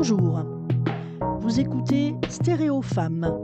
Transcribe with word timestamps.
Bonjour. 0.00 0.44
Vous 1.40 1.58
écoutez 1.58 2.14
Stéréo 2.28 2.82
Femmes, 2.82 3.36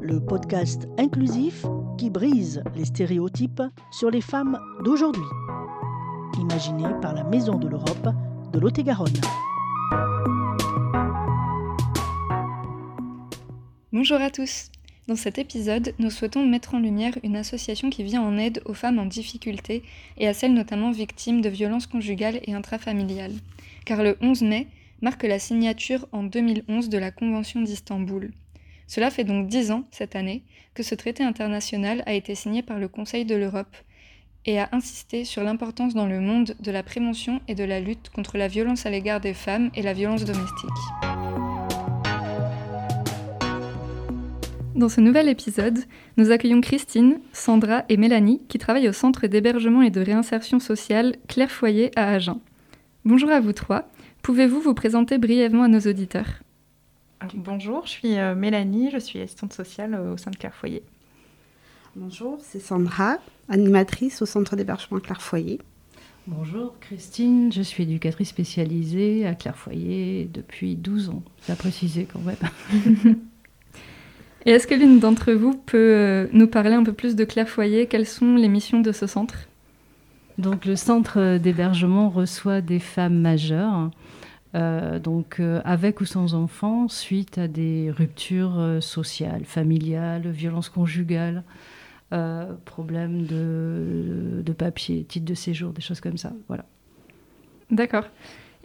le 0.00 0.24
podcast 0.24 0.86
inclusif 0.96 1.66
qui 1.98 2.08
brise 2.08 2.62
les 2.76 2.84
stéréotypes 2.84 3.64
sur 3.90 4.08
les 4.08 4.20
femmes 4.20 4.60
d'aujourd'hui. 4.84 5.24
Imaginé 6.38 6.84
par 7.02 7.14
la 7.14 7.24
Maison 7.24 7.58
de 7.58 7.66
l'Europe 7.66 8.14
de 8.52 8.60
Lot-et-Garonne. 8.60 9.20
Bonjour 13.92 14.20
à 14.20 14.30
tous. 14.30 14.70
Dans 15.08 15.16
cet 15.16 15.38
épisode, 15.38 15.94
nous 15.98 16.10
souhaitons 16.10 16.46
mettre 16.46 16.76
en 16.76 16.78
lumière 16.78 17.18
une 17.24 17.34
association 17.34 17.90
qui 17.90 18.04
vient 18.04 18.22
en 18.22 18.38
aide 18.38 18.62
aux 18.66 18.74
femmes 18.74 19.00
en 19.00 19.06
difficulté 19.06 19.82
et 20.16 20.28
à 20.28 20.32
celles 20.32 20.54
notamment 20.54 20.92
victimes 20.92 21.40
de 21.40 21.48
violences 21.48 21.88
conjugales 21.88 22.38
et 22.44 22.54
intrafamiliales. 22.54 23.34
Car 23.84 24.04
le 24.04 24.16
11 24.20 24.42
mai 24.42 24.68
marque 25.00 25.24
la 25.24 25.38
signature 25.38 26.06
en 26.12 26.22
2011 26.22 26.88
de 26.88 26.98
la 26.98 27.10
Convention 27.10 27.62
d'Istanbul. 27.62 28.32
Cela 28.86 29.10
fait 29.10 29.24
donc 29.24 29.48
dix 29.48 29.70
ans, 29.70 29.84
cette 29.90 30.16
année, 30.16 30.44
que 30.74 30.82
ce 30.82 30.94
traité 30.94 31.22
international 31.22 32.02
a 32.06 32.14
été 32.14 32.34
signé 32.34 32.62
par 32.62 32.78
le 32.78 32.88
Conseil 32.88 33.24
de 33.24 33.34
l'Europe 33.34 33.76
et 34.46 34.58
a 34.58 34.68
insisté 34.72 35.24
sur 35.24 35.42
l'importance 35.42 35.94
dans 35.94 36.06
le 36.06 36.20
monde 36.20 36.56
de 36.60 36.70
la 36.70 36.82
prévention 36.82 37.40
et 37.48 37.54
de 37.54 37.64
la 37.64 37.80
lutte 37.80 38.08
contre 38.10 38.38
la 38.38 38.48
violence 38.48 38.86
à 38.86 38.90
l'égard 38.90 39.20
des 39.20 39.34
femmes 39.34 39.70
et 39.74 39.82
la 39.82 39.92
violence 39.92 40.24
domestique. 40.24 40.68
Dans 44.74 44.88
ce 44.88 45.00
nouvel 45.00 45.28
épisode, 45.28 45.80
nous 46.16 46.30
accueillons 46.30 46.60
Christine, 46.60 47.18
Sandra 47.32 47.84
et 47.88 47.96
Mélanie 47.96 48.42
qui 48.48 48.58
travaillent 48.58 48.88
au 48.88 48.92
Centre 48.92 49.26
d'hébergement 49.26 49.82
et 49.82 49.90
de 49.90 50.00
réinsertion 50.00 50.60
sociale 50.60 51.16
Claire 51.26 51.50
Foyer 51.50 51.90
à 51.96 52.12
Agen. 52.12 52.40
Bonjour 53.04 53.30
à 53.30 53.40
vous 53.40 53.52
trois. 53.52 53.90
Pouvez-vous 54.28 54.60
vous 54.60 54.74
présenter 54.74 55.16
brièvement 55.16 55.62
à 55.62 55.68
nos 55.68 55.80
auditeurs? 55.80 56.42
Bonjour, 57.32 57.86
je 57.86 57.92
suis 57.92 58.18
euh, 58.18 58.34
Mélanie, 58.34 58.90
je 58.92 58.98
suis 58.98 59.22
assistante 59.22 59.54
sociale 59.54 59.94
au 59.94 60.18
sein 60.18 60.30
de 60.30 60.36
Claire 60.36 60.54
Foyer. 60.54 60.82
Bonjour, 61.96 62.36
c'est 62.42 62.58
Sandra, 62.58 63.16
animatrice 63.48 64.20
au 64.20 64.26
Centre 64.26 64.54
d'hébergement 64.54 65.00
Claire 65.00 65.22
Foyer. 65.22 65.60
Bonjour 66.26 66.74
Christine, 66.78 67.50
je 67.50 67.62
suis 67.62 67.84
éducatrice 67.84 68.28
spécialisée 68.28 69.26
à 69.26 69.34
Claire 69.34 69.56
Foyer 69.56 70.28
depuis 70.30 70.76
12 70.76 71.08
ans. 71.08 71.22
C'est 71.40 71.52
à 71.52 71.56
préciser 71.56 72.06
quand 72.12 72.20
même. 72.20 73.16
Et 74.44 74.50
est-ce 74.50 74.66
que 74.66 74.74
l'une 74.74 75.00
d'entre 75.00 75.32
vous 75.32 75.54
peut 75.54 75.78
euh, 75.78 76.26
nous 76.34 76.48
parler 76.48 76.74
un 76.74 76.84
peu 76.84 76.92
plus 76.92 77.16
de 77.16 77.24
Claire 77.24 77.48
Foyer? 77.48 77.86
Quelles 77.86 78.04
sont 78.04 78.34
les 78.34 78.48
missions 78.48 78.80
de 78.82 78.92
ce 78.92 79.06
centre? 79.06 79.48
Donc 80.36 80.66
le 80.66 80.76
centre 80.76 81.38
d'hébergement 81.38 82.10
reçoit 82.10 82.60
des 82.60 82.78
femmes 82.78 83.20
majeures, 83.20 83.90
euh, 84.54 84.98
donc 84.98 85.40
euh, 85.40 85.60
avec 85.64 86.00
ou 86.00 86.04
sans 86.04 86.34
enfants, 86.34 86.88
suite 86.88 87.38
à 87.38 87.48
des 87.48 87.90
ruptures 87.90 88.78
sociales, 88.80 89.44
familiales, 89.44 90.28
violences 90.28 90.68
conjugales, 90.68 91.44
problèmes 92.64 93.26
de, 93.26 94.42
de, 94.42 94.52
papier, 94.52 95.04
titre 95.04 95.26
de 95.26 95.34
séjour, 95.34 95.72
des 95.72 95.82
choses 95.82 96.00
comme 96.00 96.16
ça. 96.16 96.32
Voilà. 96.48 96.64
D'accord. 97.70 98.04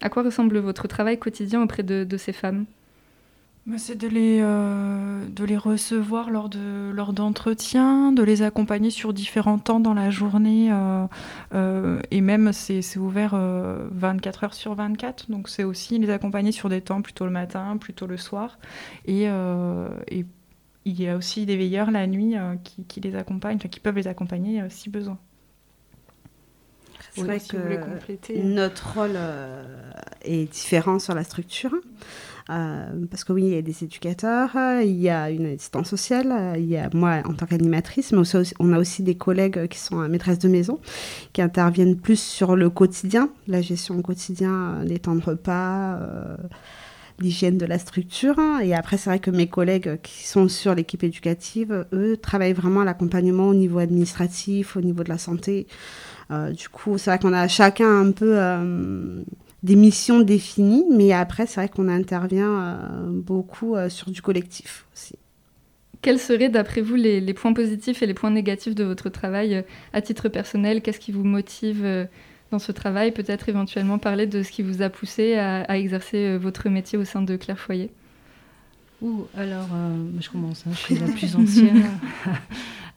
À 0.02 0.10
quoi 0.10 0.24
ressemble 0.24 0.58
votre 0.60 0.88
travail 0.88 1.20
quotidien 1.20 1.62
auprès 1.62 1.84
de, 1.84 2.18
ces 2.18 2.34
femmes? 2.34 2.66
C'est 3.78 3.96
de 3.96 4.08
les, 4.08 4.40
euh, 4.42 5.26
de 5.28 5.46
les 5.46 5.56
recevoir 5.56 6.30
lors, 6.30 6.50
de, 6.50 6.92
lors 6.94 7.14
d'entretiens, 7.14 8.12
de 8.12 8.22
les 8.22 8.42
accompagner 8.42 8.90
sur 8.90 9.14
différents 9.14 9.58
temps 9.58 9.80
dans 9.80 9.94
la 9.94 10.10
journée. 10.10 10.70
Euh, 10.72 11.08
euh, 11.54 12.02
et 12.12 12.20
même, 12.20 12.52
c'est, 12.52 12.82
c'est 12.82 13.00
ouvert 13.00 13.36
24 13.36 14.44
heures 14.44 14.54
sur 14.54 14.76
24. 14.76 15.32
Donc, 15.32 15.48
c'est 15.48 15.64
aussi 15.64 15.98
les 15.98 16.10
accompagner 16.10 16.52
sur 16.52 16.68
des 16.68 16.82
temps 16.82 17.02
plutôt 17.02 17.26
le 17.26 17.32
matin, 17.32 17.78
plutôt 17.78 18.06
le 18.06 18.18
soir. 18.18 18.60
Et, 19.06 19.24
et 19.24 20.26
il 20.86 21.02
y 21.02 21.08
a 21.08 21.16
aussi 21.16 21.46
des 21.46 21.56
veilleurs 21.56 21.90
la 21.90 22.06
nuit 22.06 22.36
qui, 22.64 22.84
qui, 22.84 23.00
les 23.00 23.16
accompagnent, 23.16 23.60
qui 23.60 23.80
peuvent 23.80 23.96
les 23.96 24.08
accompagner 24.08 24.62
si 24.70 24.90
besoin. 24.90 25.18
C'est 27.16 27.22
vrai 27.22 27.40
que 27.40 28.42
notre 28.42 28.94
rôle 28.94 29.18
est 30.24 30.52
différent 30.52 31.00
sur 31.00 31.14
la 31.14 31.24
structure. 31.24 31.74
Euh, 32.50 33.06
parce 33.10 33.24
que 33.24 33.32
oui, 33.32 33.44
il 33.44 33.54
y 33.54 33.58
a 33.58 33.62
des 33.62 33.84
éducateurs, 33.84 34.52
il 34.82 35.00
y 35.00 35.10
a 35.10 35.30
une 35.30 35.46
assistante 35.46 35.88
sociale, 35.88 36.56
il 36.58 36.66
y 36.66 36.78
a 36.78 36.90
moi 36.94 37.22
en 37.26 37.34
tant 37.34 37.46
qu'animatrice, 37.46 38.12
mais 38.12 38.22
on 38.60 38.74
a 38.74 38.80
aussi 38.80 39.02
des 39.02 39.16
collègues 39.16 39.68
qui 39.68 39.80
sont 39.80 40.08
maîtresses 40.10 40.40
de 40.40 40.50
maison, 40.50 40.80
qui 41.32 41.42
interviennent 41.42 41.96
plus 41.96 42.20
sur 42.20 42.56
le 42.56 42.70
quotidien, 42.70 43.30
la 43.48 43.62
gestion 43.62 43.98
au 43.98 44.02
quotidien, 44.02 44.84
les 44.84 45.00
temps 45.00 45.16
de 45.16 45.24
repas, 45.24 45.96
euh, 45.96 46.36
l'hygiène 47.20 47.58
de 47.58 47.66
la 47.66 47.80
structure. 47.80 48.38
Et 48.62 48.74
après, 48.74 48.98
c'est 48.98 49.10
vrai 49.10 49.20
que 49.20 49.32
mes 49.32 49.48
collègues 49.48 50.02
qui 50.02 50.28
sont 50.28 50.50
sur 50.50 50.76
l'équipe 50.76 51.04
éducative, 51.04 51.86
eux, 51.94 52.18
travaillent 52.18 52.54
vraiment 52.54 52.82
à 52.82 52.86
l'accompagnement 52.86 53.48
au 53.48 53.54
niveau 53.54 53.80
administratif, 53.80 54.76
au 54.76 54.82
niveau 54.82 55.04
de 55.04 55.10
la 55.10 55.18
santé. 55.18 55.68
Euh, 56.32 56.52
du 56.52 56.68
coup, 56.68 56.98
c'est 56.98 57.10
vrai 57.10 57.20
qu'on 57.20 57.34
a 57.34 57.48
chacun 57.48 58.02
un 58.02 58.12
peu 58.12 58.36
des 59.64 59.78
missions 59.78 60.20
définies, 60.20 60.86
mais 60.92 61.14
après, 61.14 61.48
c'est 61.48 61.62
vrai 61.62 61.70
qu'on 61.70 61.88
intervient 61.88 62.60
euh, 62.62 62.78
beaucoup 63.08 63.76
euh, 63.76 63.90
sur 63.90 64.12
du 64.12 64.22
collectif 64.22 64.86
aussi. 64.94 65.16
Quels 66.02 66.20
seraient, 66.20 66.50
d'après 66.50 66.82
vous, 66.82 66.96
les, 66.96 67.34
points 67.34 67.54
positifs 67.54 68.04
et 68.04 68.06
les 68.06 68.14
points 68.14 68.30
négatifs 68.30 68.76
de 68.76 68.84
votre 68.84 69.08
travail 69.08 69.56
euh, 69.56 69.62
à 69.94 70.02
titre 70.02 70.28
personnel? 70.28 70.82
Qu'est-ce 70.82 71.00
qui 71.00 71.14
vous 71.14 71.24
motive 71.24 72.10
dans 72.52 72.60
ce 72.60 72.74
travail? 72.74 73.12
Peut-être 73.12 73.48
éventuellement 73.48 73.98
parler 74.00 74.28
de 74.28 74.44
ce 74.44 74.52
qui 74.52 74.64
vous 74.64 74.82
a 74.82 74.90
poussé 74.90 75.36
à, 75.36 75.78
exercer 75.78 76.38
votre 76.38 76.68
métier 76.68 76.98
au 76.98 77.06
sein 77.06 77.22
de 77.22 77.38
Claire 77.38 77.58
Foyer. 77.58 77.90
Ouh, 79.02 79.26
alors, 79.38 79.70
je 80.20 80.30
commence, 80.30 80.66
hein, 80.68 80.72
je 80.74 80.78
suis 80.78 80.96
la 80.96 81.08
plus 81.08 81.38
ancienne. 81.38 81.84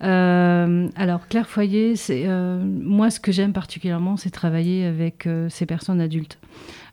Euh, 0.02 0.88
alors, 0.96 1.26
Claire 1.28 1.48
Foyer, 1.48 1.94
euh, 2.10 2.62
moi, 2.64 3.10
ce 3.10 3.20
que 3.20 3.32
j'aime 3.32 3.52
particulièrement, 3.52 4.16
c'est 4.16 4.30
travailler 4.30 4.84
avec 4.84 5.26
euh, 5.26 5.48
ces 5.48 5.66
personnes 5.66 6.00
adultes. 6.00 6.38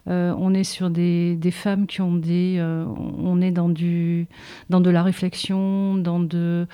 on 0.07 0.53
est 0.53 0.63
sur 0.63 0.89
des, 0.89 1.37
femmes 1.51 1.87
qui 1.87 2.01
ont 2.01 2.15
des. 2.15 2.61
on 2.61 3.41
est 3.41 3.51
dans, 3.51 3.69
du, 3.69 4.27
dans 4.69 4.81
de 4.81 4.89
la 4.89 5.03
réflexion, 5.03 5.95
dans 5.95 6.19
de. 6.19 6.67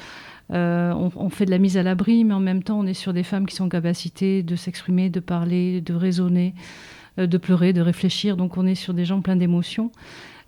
On, 0.52 1.30
fait 1.30 1.46
de 1.46 1.52
la 1.52 1.60
mise 1.60 1.78
à 1.78 1.84
l'abri, 1.84 2.24
mais 2.24 2.34
en 2.34 2.40
même 2.40 2.64
temps, 2.64 2.80
on 2.80 2.86
est 2.86 2.94
sur 2.94 3.14
des 3.14 3.24
femmes 3.24 3.46
qui 3.46 3.56
sont 3.56 3.66
en 3.66 3.70
capacité 3.70 4.44
de 4.44 4.56
s'exprimer, 4.56 5.10
de 5.10 5.20
parler, 5.20 5.82
de 5.82 5.94
raisonner, 5.94 6.54
de 7.18 7.38
pleurer, 7.38 7.74
de 7.74 7.82
réfléchir. 7.82 8.36
Donc, 8.36 8.58
on 8.58 8.66
est 8.66 8.76
sur 8.76 8.94
des 8.94 9.06
gens 9.06 9.22
pleins 9.22 9.36
d'émotions. 9.36 9.92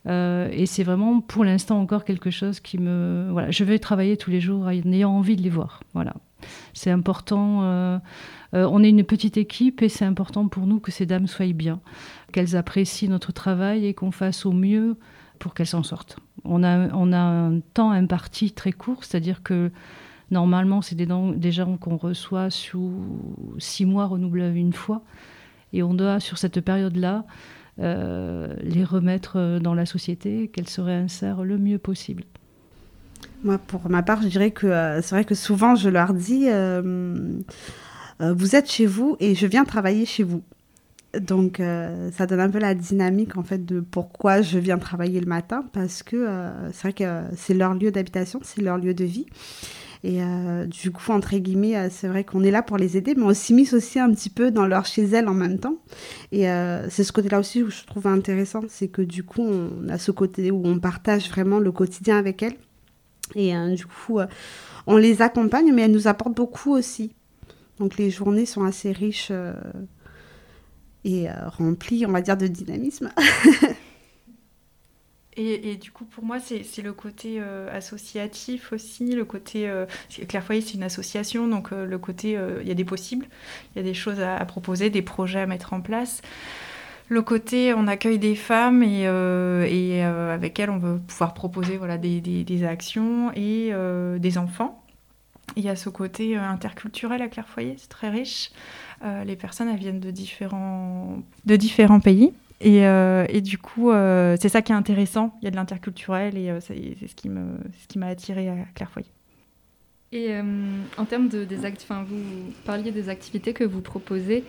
Euh, 0.08 0.50
et 0.52 0.66
c'est 0.66 0.84
vraiment 0.84 1.22
pour 1.22 1.44
l'instant 1.44 1.80
encore 1.80 2.06
quelque 2.06 2.32
chose 2.32 2.60
qui 2.60 2.78
me. 2.78 3.30
Voilà, 3.32 3.52
je 3.52 3.64
vais 3.64 3.80
travailler 3.80 4.18
tous 4.18 4.32
les 4.32 4.42
jours 4.42 4.64
en 4.66 4.70
ayant 4.70 5.12
envie 5.12 5.36
de 5.36 5.42
les 5.42 5.50
voir. 5.50 5.82
Voilà. 5.94 6.14
C'est 6.74 6.90
important. 6.90 7.62
Euh, 7.64 8.00
euh, 8.54 8.68
on 8.72 8.84
est 8.84 8.90
une 8.90 9.04
petite 9.04 9.38
équipe 9.38 9.82
et 9.82 9.90
c'est 9.90 10.06
important 10.06 10.48
pour 10.48 10.66
nous 10.66 10.80
que 10.80 10.92
ces 10.92 11.06
dames 11.06 11.28
soient 11.28 11.54
bien, 11.54 11.80
qu'elles 12.32 12.56
apprécient 12.56 13.10
notre 13.10 13.32
travail 13.32 13.86
et 13.86 13.94
qu'on 13.94 14.12
fasse 14.12 14.46
au 14.46 14.52
mieux 14.52 14.98
pour 15.40 15.54
qu'elles 15.54 15.68
s'en 15.68 15.84
sortent. 15.84 16.18
On 16.44 16.64
a, 16.64 16.90
on 16.94 17.14
a 17.14 17.20
un 17.20 17.60
temps 17.60 17.92
imparti 17.92 18.52
très 18.52 18.72
court, 18.72 19.04
c'est-à-dire 19.04 19.44
que 19.44 19.72
normalement, 20.32 20.82
c'est 20.82 20.96
des, 20.96 21.08
des 21.36 21.52
gens 21.52 21.78
qu'on 21.78 21.98
reçoit 21.98 22.50
sous 22.50 22.94
six 23.60 23.86
mois 23.86 24.08
renouvelables 24.08 24.58
une 24.58 24.74
fois. 24.74 25.04
Et 25.74 25.84
on 25.84 25.94
doit, 25.94 26.20
sur 26.20 26.38
cette 26.38 26.60
période-là, 26.60 27.26
les 27.82 28.84
remettre 28.84 29.34
euh, 29.38 29.60
dans 29.60 29.74
la 29.74 29.86
société, 29.86 30.48
qu'elles 30.50 30.70
se 30.70 30.82
réinsèrent 30.82 31.44
le 31.44 31.58
mieux 31.58 31.78
possible. 31.78 32.24
Moi, 33.44 33.58
pour 33.58 33.90
ma 33.90 34.04
part, 34.04 34.22
je 34.22 34.28
dirais 34.28 34.52
que 34.52 34.68
euh, 34.68 35.02
c'est 35.02 35.16
vrai 35.16 35.26
que 35.26 35.36
souvent 35.36 35.76
je 35.76 35.90
leur 35.90 36.14
dis 36.14 36.48
vous 38.20 38.56
êtes 38.56 38.70
chez 38.70 38.86
vous 38.86 39.18
et 39.20 39.34
je 39.34 39.48
viens 39.48 39.66
travailler 39.66 40.06
chez 40.06 40.22
vous. 40.22 40.44
Donc, 41.20 41.60
ça 42.12 42.28
donne 42.28 42.40
un 42.40 42.52
peu 42.52 42.60
la 42.60 42.76
dynamique 42.76 43.36
en 43.36 43.42
fait 43.42 43.66
de 43.66 43.80
pourquoi 43.80 44.44
je 44.44 44.60
viens 44.60 44.78
travailler 44.78 45.20
le 45.20 45.26
matin 45.26 45.66
parce 45.74 46.04
que 46.04 46.30
c'est 46.72 46.82
vrai 46.84 46.94
que 46.94 47.22
c'est 47.36 47.56
leur 47.56 47.74
lieu 47.74 47.90
d'habitation, 47.90 48.40
c'est 48.44 48.62
leur 48.62 48.78
lieu 48.78 48.94
de 48.94 49.06
vie. 49.06 49.26
Et 50.04 50.24
euh, 50.24 50.66
du 50.66 50.92
coup, 50.92 51.12
entre 51.12 51.36
guillemets, 51.38 51.78
euh, 51.78 51.88
c'est 51.92 52.08
vrai 52.08 52.24
qu'on 52.24 52.44
est 52.44 52.50
là 52.50 52.64
pour 52.64 52.78
les 52.78 52.98
aider, 52.98 53.14
mais 53.16 53.24
on 53.24 53.34
s'immisce 53.34 53.74
aussi 53.74 54.00
un 54.00 54.12
petit 54.12 54.32
peu 54.32 54.50
dans 54.50 54.66
leur 54.66 54.86
chez 54.86 55.04
elles 55.04 55.28
en 55.28 55.36
même 55.36 55.60
temps. 55.60 55.76
Et 56.32 56.50
euh, 56.50 56.90
c'est 56.90 57.04
ce 57.04 57.12
côté-là 57.12 57.40
aussi 57.40 57.62
où 57.62 57.70
je 57.70 57.84
trouve 57.86 58.08
intéressant, 58.08 58.62
c'est 58.68 58.88
que 58.88 59.04
du 59.04 59.24
coup, 59.24 59.44
on 59.44 59.90
a 59.90 60.00
ce 60.00 60.12
côté 60.12 60.50
où 60.50 60.62
on 60.66 60.80
partage 60.80 61.30
vraiment 61.30 61.60
le 61.60 61.72
quotidien 61.72 62.18
avec 62.18 62.42
elles. 62.42 62.56
Et 63.36 63.54
du 63.76 63.86
coup, 63.86 64.20
on 64.88 64.98
les 64.98 65.22
accompagne, 65.22 65.72
mais 65.72 65.84
elles 65.84 65.92
nous 65.92 66.10
apportent 66.10 66.36
beaucoup 66.36 66.74
aussi. 66.74 67.14
Donc 67.80 67.96
les 67.96 68.10
journées 68.10 68.46
sont 68.46 68.66
assez 68.66 68.92
riches 68.92 69.32
et 71.06 71.28
remplies, 71.58 72.06
on 72.06 72.12
va 72.12 72.22
dire, 72.22 72.36
de 72.36 72.48
dynamisme. 72.48 73.10
Et, 75.38 75.78
du 75.78 75.92
coup, 75.92 76.04
pour 76.04 76.26
moi, 76.26 76.40
c'est 76.40 76.82
le 76.82 76.92
côté 76.92 77.38
euh, 77.40 77.70
associatif 77.74 78.74
aussi, 78.74 79.16
le 79.16 79.24
côté... 79.24 79.70
Euh, 79.70 79.86
Claire 80.28 80.44
Foyer, 80.44 80.60
c'est 80.60 80.74
une 80.74 80.84
association, 80.84 81.48
donc 81.48 81.72
euh, 81.72 81.86
le 81.86 81.98
côté, 81.98 82.38
il 82.62 82.68
y 82.68 82.72
a 82.72 82.74
des 82.74 82.84
possibles, 82.84 83.28
il 83.74 83.80
y 83.80 83.82
a 83.82 83.84
des 83.84 83.94
choses 83.94 84.20
à, 84.20 84.44
proposer, 84.46 84.90
des 84.90 85.02
projets 85.02 85.40
à 85.40 85.46
mettre 85.46 85.72
en 85.74 85.80
place. 85.80 86.22
le 87.08 87.22
côté 87.22 87.74
on 87.74 87.88
accueille 87.88 88.20
des 88.20 88.36
femmes 88.36 88.84
et, 88.84 89.06
avec 89.08 90.60
elles 90.60 90.70
on 90.70 90.78
veut 90.78 91.00
pouvoir 91.00 91.34
proposer 91.34 91.78
voilà, 91.78 91.98
des, 91.98 92.64
actions 92.66 93.32
et 93.34 93.72
des 94.20 94.38
enfants. 94.38 94.84
Il 95.56 95.64
y 95.64 95.70
a 95.70 95.76
ce 95.76 95.90
côté 95.90 96.36
interculturel 96.36 97.22
à 97.22 97.28
Clairefoyer, 97.28 97.76
c'est 97.78 97.90
très 97.90 98.10
riche. 98.10 98.52
les 99.26 99.36
personnes 99.38 99.70
elles 99.70 99.80
viennent 99.80 100.02
de 100.02 100.12
différents, 100.12 101.20
de 101.46 101.56
différents 101.56 102.02
pays. 102.02 102.34
Et, 102.64 102.82
et, 102.82 103.42
du 103.42 103.58
coup, 103.58 103.92
c'est 104.40 104.50
ça 104.50 104.62
qui 104.62 104.72
est 104.72 104.76
intéressant. 104.76 105.38
Il 105.42 105.46
y 105.46 105.48
a 105.48 105.52
de 105.52 105.56
l'interculturel 105.56 106.38
et 106.38 106.54
c'est 106.60 107.08
ce 107.08 107.16
qui 107.16 107.98
m'a 107.98 108.08
attiré 108.08 108.50
à 108.50 108.56
Clairefoyer. 108.76 109.12
Et 110.12 110.34
euh, 110.34 110.44
en 110.98 111.06
termes 111.06 111.30
de 111.30 111.46
des 111.46 111.66
enfin, 111.66 112.04
vous 112.04 112.22
parliez 112.66 112.92
des 112.92 113.08
activités 113.08 113.54
que 113.54 113.64
vous 113.64 113.80
proposez 113.80 114.44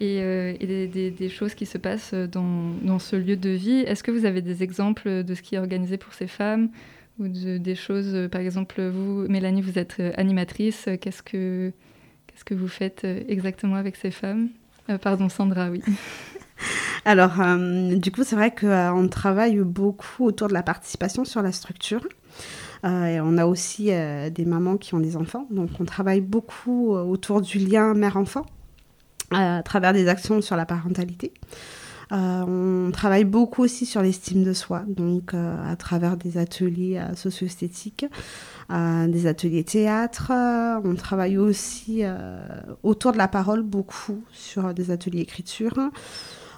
et, 0.00 0.20
euh, 0.20 0.54
et 0.58 0.88
des, 0.88 1.10
des, 1.12 1.28
choses 1.28 1.54
qui 1.54 1.66
se 1.66 1.78
passent 1.78 2.14
dans, 2.14 2.70
dans 2.82 2.98
ce 2.98 3.14
lieu 3.14 3.36
de 3.36 3.50
vie. 3.50 3.78
Est-ce 3.86 4.02
que 4.02 4.10
vous 4.10 4.26
avez 4.26 4.42
des 4.42 4.64
exemples 4.64 5.22
de 5.22 5.34
ce 5.34 5.42
qui 5.42 5.54
est 5.54 5.58
organisé 5.58 5.98
pour 5.98 6.14
ces 6.14 6.26
femmes 6.26 6.68
ou 7.20 7.28
de, 7.28 7.58
des 7.58 7.76
choses, 7.76 8.28
par 8.32 8.40
exemple, 8.40 8.82
vous, 8.82 9.28
Mélanie, 9.28 9.62
vous 9.62 9.78
êtes 9.78 10.02
animatrice. 10.16 10.88
Qu'est-ce 11.00 11.22
que 11.22 11.72
qu'est-ce 12.26 12.44
que 12.44 12.54
vous 12.54 12.66
faites 12.66 13.04
exactement 13.04 13.76
avec 13.76 13.94
ces 13.94 14.10
femmes? 14.10 14.48
Euh, 14.90 14.98
Pardon, 14.98 15.28
Sandra, 15.28 15.70
oui. 15.70 15.80
Alors, 17.04 17.32
du 17.96 18.10
coup, 18.12 18.24
c'est 18.24 18.36
vrai 18.36 18.54
qu'on 18.54 19.08
travaille 19.08 19.58
beaucoup 19.58 20.24
autour 20.24 20.48
de 20.48 20.54
la 20.54 20.62
participation 20.62 21.24
sur 21.24 21.42
la 21.42 21.52
structure. 21.52 22.06
Euh, 22.84 23.18
on 23.22 23.38
a 23.38 23.46
aussi 23.46 23.88
euh, 23.90 24.28
des 24.28 24.44
mamans 24.44 24.76
qui 24.76 24.94
ont 24.94 25.00
des 25.00 25.16
enfants. 25.16 25.46
Donc 25.50 25.70
on 25.80 25.84
travaille 25.84 26.20
beaucoup 26.20 26.94
euh, 26.94 27.02
autour 27.02 27.40
du 27.40 27.58
lien 27.58 27.94
mère-enfant 27.94 28.44
à 29.30 29.62
travers 29.62 29.92
des 29.92 30.08
actions 30.08 30.42
sur 30.42 30.54
la 30.54 30.66
parentalité. 30.66 31.32
on 32.10 32.90
travaille 32.92 33.24
beaucoup 33.24 33.62
aussi 33.62 33.86
sur 33.86 34.02
l'estime 34.02 34.44
de 34.44 34.52
soi, 34.52 34.84
donc 34.86 35.32
à 35.34 35.74
travers 35.76 36.16
des 36.18 36.36
ateliers 36.36 37.02
socio-esthétiques, 37.16 38.04
des 38.70 39.26
ateliers 39.26 39.64
théâtre. 39.64 40.30
on 40.84 40.94
travaille 40.94 41.38
aussi 41.38 42.02
autour 42.82 43.12
de 43.12 43.18
la 43.18 43.26
parole 43.26 43.62
beaucoup 43.62 44.22
sur 44.30 44.74
des 44.74 44.90
ateliers 44.90 45.22
écriture. 45.22 45.90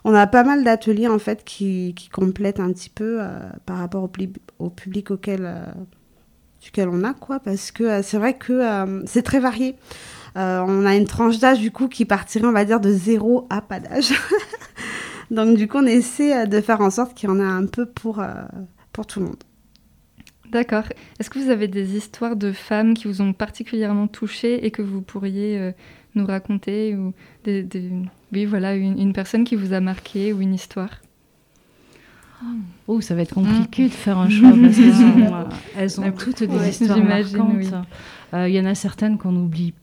On 0.09 0.15
a 0.15 0.27
pas 0.29 0.45
mal 0.45 0.63
d'ateliers 0.63 1.09
en 1.09 1.19
fait 1.19 1.45
qui, 1.45 1.95
complètent 2.13 2.61
un 2.61 2.73
petit 2.73 2.91
peu 2.91 3.21
par 3.67 3.79
rapport 3.79 4.09
au, 4.59 4.71
public 4.71 5.11
auquel 5.11 5.75
duquel 6.67 6.89
on 6.89 7.05
a, 7.05 7.15
quoi, 7.15 7.41
parce 7.41 7.71
que 7.71 7.85
euh, 7.85 8.03
c'est 8.03 8.19
vrai 8.19 8.35
que 8.35 8.53
euh, 8.53 9.03
c'est 9.07 9.23
très 9.23 9.41
varié. 9.41 9.77
Euh, 10.37 10.63
on 10.67 10.85
a 10.85 10.97
une 10.97 11.07
tranche 11.07 11.39
d'âge, 11.39 11.61
du 11.61 11.71
coup, 11.71 11.89
qui 11.89 12.05
partirait, 12.05 12.47
on 12.47 12.53
va 12.53 12.65
dire, 12.65 12.81
de 12.81 12.91
zéro 12.91 13.47
à 13.51 13.61
pas 13.61 13.81
d'âge. 13.81 14.13
Donc, 15.31 15.57
du 15.57 15.67
coup, 15.69 15.79
on 15.79 15.87
essaie 15.87 16.47
de 16.47 16.61
faire 16.61 16.81
en 16.81 16.91
sorte 16.91 17.15
qu'il 17.15 17.29
y 17.29 17.33
en 17.33 17.41
a 17.41 17.45
un 17.45 17.67
peu 17.67 17.87
pour, 17.87 18.23
pour 18.93 19.07
tout 19.07 19.21
le 19.21 19.27
monde. 19.27 19.43
D'accord. 20.51 20.85
Est-ce 21.19 21.31
que 21.31 21.39
vous 21.39 21.51
avez 21.51 21.69
des 21.69 21.97
histoires 21.97 22.37
de 22.37 22.53
femmes 22.53 22.95
qui 22.95 23.09
vous 23.09 23.23
ont 23.23 23.33
particulièrement 23.33 24.07
touchées 24.07 24.65
et 24.65 24.71
que 24.71 24.83
vous 24.83 25.03
pourriez 25.03 25.75
nous 26.15 26.27
raconter 26.27 26.95
ou 26.95 27.13
des, 27.45 27.67
Oui, 28.33 28.45
voilà, 28.45 28.75
une, 28.75 28.99
une, 28.99 29.13
personne 29.13 29.45
qui 29.45 29.55
vous 29.55 29.73
a 29.73 29.81
marqué 29.81 30.33
ou 30.33 30.41
une 30.41 30.55
histoire. 30.55 30.91
Oh, 32.87 33.01
ça 33.01 33.15
va 33.15 33.23
être 33.23 33.35
compliqué 33.35 33.85
de 33.85 33.93
faire 33.93 34.19
un 34.19 34.29
choix 34.29 34.51
parce 34.51 34.77
qu'elles 34.77 36.01
ont, 36.05 36.13
toutes 36.13 36.43
des 36.43 36.69
histoires 36.69 37.03
marquantes. 37.03 37.87
Euh, 38.35 38.49
il 38.49 38.55
y 38.55 38.61
en 38.61 38.67
a 38.67 38.75
certaines 38.75 39.19
qu'on 39.19 39.35
oublie 39.37 39.75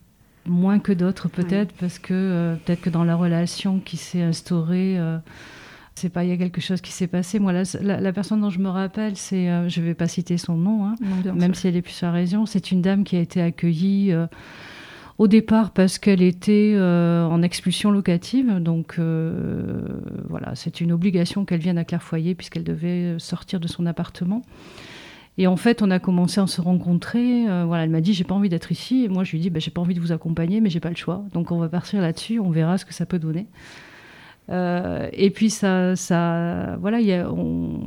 moins 0.46 0.80
que 0.80 0.92
d'autres 0.92 1.30
peut-être 1.30 1.74
parce 1.80 2.00
que 2.00 2.14
euh, 2.14 2.56
peut-être 2.56 2.82
que 2.82 2.90
dans 2.90 3.04
la 3.04 3.16
relation 3.16 3.80
qui 3.80 3.98
s'est 3.98 4.22
instaurée, 4.22 5.00
euh, 5.00 5.18
c'est 5.96 6.10
pas 6.10 6.24
il 6.24 6.30
y 6.30 6.34
a 6.34 6.38
quelque 6.38 6.62
chose 6.62 6.82
qui 6.82 6.92
s'est 6.92 7.08
passé. 7.08 7.40
Moi, 7.40 7.54
la, 7.82 8.14
personne 8.14 8.42
dont 8.42 8.50
je 8.50 8.60
me 8.60 8.70
rappelle, 8.70 9.16
c'est, 9.16 9.70
je 9.70 9.82
vais 9.82 9.94
pas 9.94 10.08
citer 10.08 10.38
son 10.38 10.56
nom, 10.56 10.86
hein, 10.86 10.96
même 11.36 11.54
si 11.54 11.68
elle 11.68 11.76
est 11.76 11.82
plus 11.82 11.94
sur 11.94 12.08
la 12.08 12.14
région, 12.14 12.46
c'est 12.46 12.72
une 12.72 12.82
dame 12.82 13.04
qui 13.04 13.16
a 13.16 13.20
été 13.20 13.42
accueillie 13.42 14.14
au 15.18 15.28
départ 15.28 15.72
parce 15.72 16.00
qu'elle 16.00 16.22
était 16.22 16.74
euh, 16.76 17.26
en 17.26 17.42
expulsion 17.42 17.92
locative, 17.92 18.60
donc 18.60 18.96
euh, 18.98 19.82
voilà, 20.30 20.56
c'est 20.56 20.82
une 20.82 20.92
obligation 20.92 21.46
qu'elle 21.46 21.60
vienne 21.60 21.78
à 21.78 21.84
Clairefoyer 21.84 22.36
puisqu'elle 22.36 22.64
devait 22.64 23.18
sortir 23.20 23.60
de 23.60 23.68
son 23.68 23.86
appartement. 23.86 24.42
Et 25.38 25.48
en 25.48 25.56
fait, 25.56 25.82
on 25.82 25.90
a 25.90 25.98
commencé 25.98 26.40
à 26.40 26.46
se 26.46 26.62
rencontrer. 26.62 27.50
Euh, 27.50 27.66
voilà, 27.66 27.84
elle 27.86 27.90
m'a 27.90 28.02
dit 28.02 28.14
j'ai 28.14 28.24
pas 28.24 28.36
envie 28.36 28.50
d'être 28.50 28.72
ici, 28.72 29.04
et 29.06 29.08
moi 29.08 29.24
je 29.24 29.32
lui 29.32 29.40
dit 29.40 29.50
bah, 29.50 29.60
j'ai 29.60 29.72
pas 29.72 29.82
envie 29.82 29.96
de 29.96 30.00
vous 30.00 30.12
accompagner, 30.12 30.62
mais 30.62 30.70
j'ai 30.70 30.80
pas 30.80 30.90
le 30.90 30.96
choix. 30.96 31.24
Donc 31.34 31.52
on 31.52 31.58
va 31.58 31.70
partir 31.70 32.02
là-dessus, 32.02 32.40
on 32.40 32.50
verra 32.50 32.78
ce 32.78 32.86
que 32.86 32.94
ça 32.94 33.06
peut 33.06 33.20
donner. 33.20 33.48
et 34.50 35.32
puis 35.34 35.50
ça, 35.50 35.96
ça, 35.96 36.76
voilà, 36.78 37.02
y 37.02 37.14
a, 37.14 37.32
on, 37.32 37.82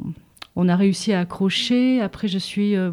on 0.57 0.69
a 0.69 0.77
réussi 0.77 1.13
à 1.13 1.21
accrocher. 1.21 2.01
Après, 2.01 2.29
je 2.29 2.39
suis, 2.39 2.75
euh, 2.75 2.91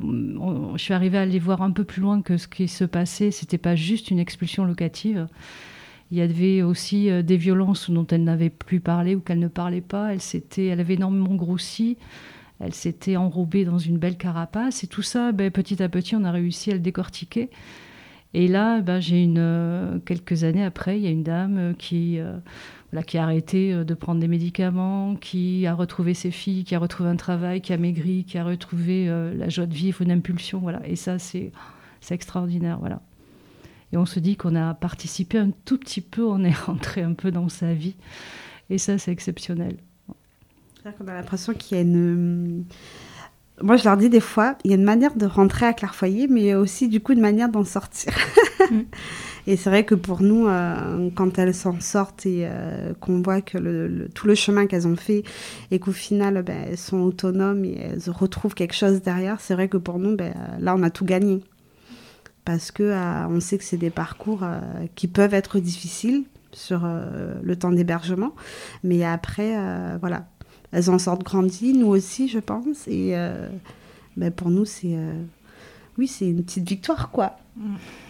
je 0.76 0.82
suis 0.82 0.94
arrivée 0.94 1.18
à 1.18 1.22
aller 1.22 1.40
voir 1.40 1.62
un 1.62 1.72
peu 1.72 1.86
plus 1.86 2.02
loin 2.02 2.22
que 2.22 2.38
ce 2.38 2.48
qui 2.50 2.68
se 2.68 2.84
passait. 2.84 3.32
C'était 3.32 3.58
pas 3.58 3.76
juste 3.76 4.12
une 4.12 4.20
expulsion 4.20 4.66
locative. 4.66 5.28
Il 6.12 6.18
y 6.18 6.22
avait 6.22 6.62
aussi 6.62 7.10
euh, 7.10 7.22
des 7.24 7.38
violences 7.38 7.90
dont 7.90 8.06
elle 8.08 8.26
n'avait 8.26 8.50
plus 8.50 8.82
parlé 8.82 9.16
ou 9.16 9.22
qu'elle 9.22 9.40
ne 9.40 9.48
parlait 9.48 9.82
pas. 9.82 10.14
Elle, 10.14 10.22
s'était, 10.22 10.68
elle 10.68 10.82
avait 10.82 10.96
énormément 10.96 11.36
grossi. 11.36 11.98
Elle 12.60 12.74
s'était 12.74 13.16
enrobée 13.16 13.64
dans 13.64 13.80
une 13.80 13.98
belle 13.98 14.18
carapace. 14.18 14.84
Et 14.84 14.88
tout 14.88 15.02
ça, 15.02 15.32
ben, 15.32 15.50
petit 15.50 15.82
à 15.82 15.88
petit, 15.88 16.18
on 16.18 16.26
a 16.26 16.32
réussi 16.32 16.70
à 16.70 16.74
le 16.74 16.80
décortiquer. 16.82 17.50
Et 18.34 18.48
là, 18.48 18.82
ben, 18.82 19.00
j'ai 19.00 19.24
une, 19.24 19.38
euh, 19.38 20.00
quelques 20.00 20.44
années 20.44 20.64
après, 20.64 20.98
il 20.98 21.04
y 21.04 21.08
a 21.08 21.12
une 21.12 21.24
dame 21.24 21.76
qui, 21.78 22.20
qui 23.02 23.18
a 23.18 23.24
arrêté 23.24 23.74
euh, 23.74 23.84
de 23.84 23.94
prendre 23.96 24.20
des 24.22 24.28
médicaments, 24.28 25.16
qui 25.16 25.66
a 25.66 25.74
retrouvé 25.74 26.14
ses 26.14 26.30
filles, 26.30 26.64
qui 26.64 26.76
a 26.76 26.80
retrouvé 26.80 27.10
un 27.10 27.16
travail, 27.16 27.62
qui 27.62 27.74
a 27.74 27.78
maigri, 27.78 28.24
qui 28.26 28.38
a 28.38 28.44
retrouvé 28.44 29.10
euh, 29.10 29.34
la 29.34 29.50
joie 29.50 29.66
de 29.66 29.74
vivre, 29.74 30.02
une 30.04 30.12
impulsion. 30.12 30.60
Voilà. 30.60 30.82
Et 30.88 30.96
ça, 30.96 31.18
c'est 31.18 31.52
extraordinaire. 32.12 32.78
Voilà. 32.80 33.02
Et 33.92 33.98
on 33.98 34.06
se 34.06 34.20
dit 34.20 34.36
qu'on 34.36 34.56
a 34.56 34.74
participé 34.76 35.40
un 35.40 35.50
tout 35.66 35.78
petit 35.78 36.02
peu, 36.02 36.26
on 36.26 36.44
est 36.44 36.56
rentré 36.66 37.02
un 37.02 37.14
peu 37.14 37.32
dans 37.32 37.50
sa 37.50 37.74
vie. 37.74 37.96
Et 38.70 38.78
ça, 38.78 38.98
c'est 38.98 39.12
exceptionnel. 39.12 39.78
On 40.86 41.08
a 41.08 41.14
l'impression 41.14 41.54
qu'il 41.54 41.78
y 41.78 41.80
a 41.80 41.84
une. 41.84 42.66
Moi, 43.62 43.78
je 43.78 43.84
leur 43.84 43.98
dis 43.98 44.10
des 44.10 44.20
fois, 44.20 44.58
il 44.64 44.72
y 44.72 44.74
a 44.74 44.78
une 44.78 44.84
manière 44.84 45.16
de 45.16 45.26
rentrer 45.26 45.66
à 45.66 45.74
Clairefoyer, 45.74 46.28
mais 46.28 46.56
aussi, 46.56 46.88
du 46.88 47.00
coup, 47.00 47.14
une 47.14 47.22
manière 47.22 47.50
d'en 47.50 47.64
sortir. 47.64 48.14
Mm. 48.72 48.84
Et 49.48 49.58
c'est 49.58 49.70
vrai 49.70 49.84
que 49.84 49.96
pour 49.96 50.22
nous, 50.22 50.48
euh, 50.48 51.10
quand 51.16 51.38
elles 51.38 51.54
s'en 51.54 51.80
sortent 51.80 52.26
et 52.26 52.48
euh, 52.48 52.94
qu'on 53.00 53.22
voit 53.22 53.42
que 53.42 53.58
le, 53.58 54.08
tout 54.14 54.28
le 54.28 54.36
chemin 54.36 54.68
qu'elles 54.68 54.88
ont 54.88 54.96
fait 54.96 55.24
et 55.72 55.80
qu'au 55.80 55.92
final, 55.92 56.42
ben, 56.44 56.68
elles 56.70 56.78
sont 56.78 57.02
autonomes 57.02 57.66
et 57.66 57.78
elles 57.78 58.10
retrouvent 58.10 58.54
quelque 58.54 58.76
chose 58.76 59.02
derrière, 59.02 59.42
c'est 59.42 59.54
vrai 59.54 59.68
que 59.68 59.78
pour 59.78 60.00
nous, 60.00 60.16
ben, 60.16 60.34
là, 60.60 60.76
on 60.78 60.84
a 60.84 60.90
tout 60.90 61.06
gagné. 61.06 61.44
Parce 62.46 62.72
que 62.72 62.84
euh, 62.84 63.28
on 63.28 63.40
sait 63.40 63.58
que 63.58 63.64
c'est 63.64 63.78
des 63.78 63.90
parcours 63.90 64.46
qui 64.96 65.08
peuvent 65.08 65.34
être 65.34 65.60
difficiles 65.60 66.24
sur 66.52 66.88
le 67.42 67.56
temps 67.56 67.72
d'hébergement. 67.72 68.36
Mais 68.84 69.04
après, 69.04 69.58
voilà, 70.00 70.28
elles 70.74 70.90
en 70.90 71.00
sortent 71.00 71.24
grandies, 71.24 71.74
nous 71.74 71.88
aussi, 71.88 72.28
je 72.28 72.40
pense. 72.40 72.88
Et 72.88 73.16
ben, 74.18 74.32
pour 74.32 74.50
nous, 74.50 74.66
c'est 74.66 74.98
oui, 75.98 76.08
c'est 76.08 76.26
une 76.26 76.44
petite 76.44 76.68
victoire, 76.68 77.12
quoi. 77.12 77.38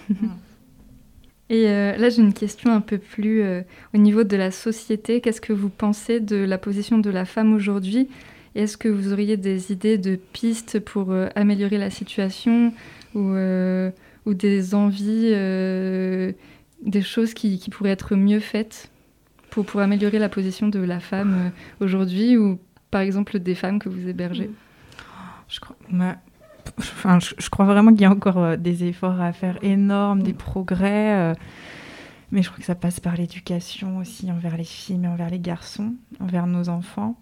Et 1.50 1.68
euh, 1.68 1.96
là, 1.98 2.10
j'ai 2.10 2.22
une 2.22 2.34
question 2.34 2.72
un 2.72 2.82
peu 2.82 2.98
plus 2.98 3.42
euh, 3.44 3.62
au 3.94 3.98
niveau 3.98 4.24
de 4.24 4.38
la 4.38 4.50
société. 4.50 5.22
Qu'est-ce 5.22 5.42
que 5.42 5.54
vous 5.54 5.70
pensez 5.70 6.20
de 6.20 6.38
la 6.38 6.58
position 6.58 6.98
de 6.98 7.10
la 7.10 7.26
femme 7.26 7.54
aujourd'hui? 7.54 8.08
Est-ce 8.56 8.78
que 8.78 8.88
vous 8.88 9.12
auriez 9.12 9.36
des 9.36 9.72
idées 9.72 9.98
de 9.98 10.16
pistes 10.16 10.80
pour 10.80 11.12
euh, 11.12 11.28
améliorer 11.36 11.78
la 11.78 11.90
situation 11.90 12.74
ou, 13.14 13.36
ou 14.26 14.34
des 14.34 14.74
envies, 14.74 15.30
des 16.82 17.02
choses 17.02 17.36
qui, 17.36 17.60
qui, 17.60 17.70
pourraient 17.70 17.92
être 17.92 18.16
mieux 18.16 18.40
faites? 18.40 18.90
Pour, 19.54 19.66
pour 19.66 19.82
améliorer 19.82 20.18
la 20.18 20.30
position 20.30 20.68
de 20.68 20.80
la 20.80 21.00
femme 21.00 21.52
aujourd'hui 21.80 22.38
ou 22.38 22.60
par 22.90 23.02
exemple 23.02 23.38
des 23.38 23.54
femmes 23.54 23.78
que 23.78 23.88
vous 23.88 24.08
hébergez? 24.08 24.50
Je 25.48 25.60
crois. 25.60 25.76
Enfin, 26.80 27.20
je, 27.20 27.50
crois 27.52 27.66
vraiment 27.66 27.92
qu'il 27.92 28.02
y 28.02 28.06
a 28.06 28.10
encore 28.10 28.40
euh, 28.40 28.58
des 28.58 28.86
efforts 28.86 29.22
à 29.22 29.32
faire 29.32 29.60
énormes, 29.62 30.24
des 30.24 30.34
progrès. 30.34 31.14
Euh, 31.14 31.34
mais 32.32 32.42
je 32.42 32.50
crois 32.50 32.60
que 32.60 32.66
ça 32.66 32.74
passe 32.74 33.00
par 33.00 33.16
l'éducation 33.16 33.98
aussi 33.98 34.32
envers 34.32 34.58
les 34.58 34.64
filles, 34.64 34.98
mais 34.98 35.08
envers 35.08 35.30
les 35.30 35.40
garçons, 35.40 35.94
envers 36.20 36.48
nos 36.48 36.70
enfants. 36.70 37.16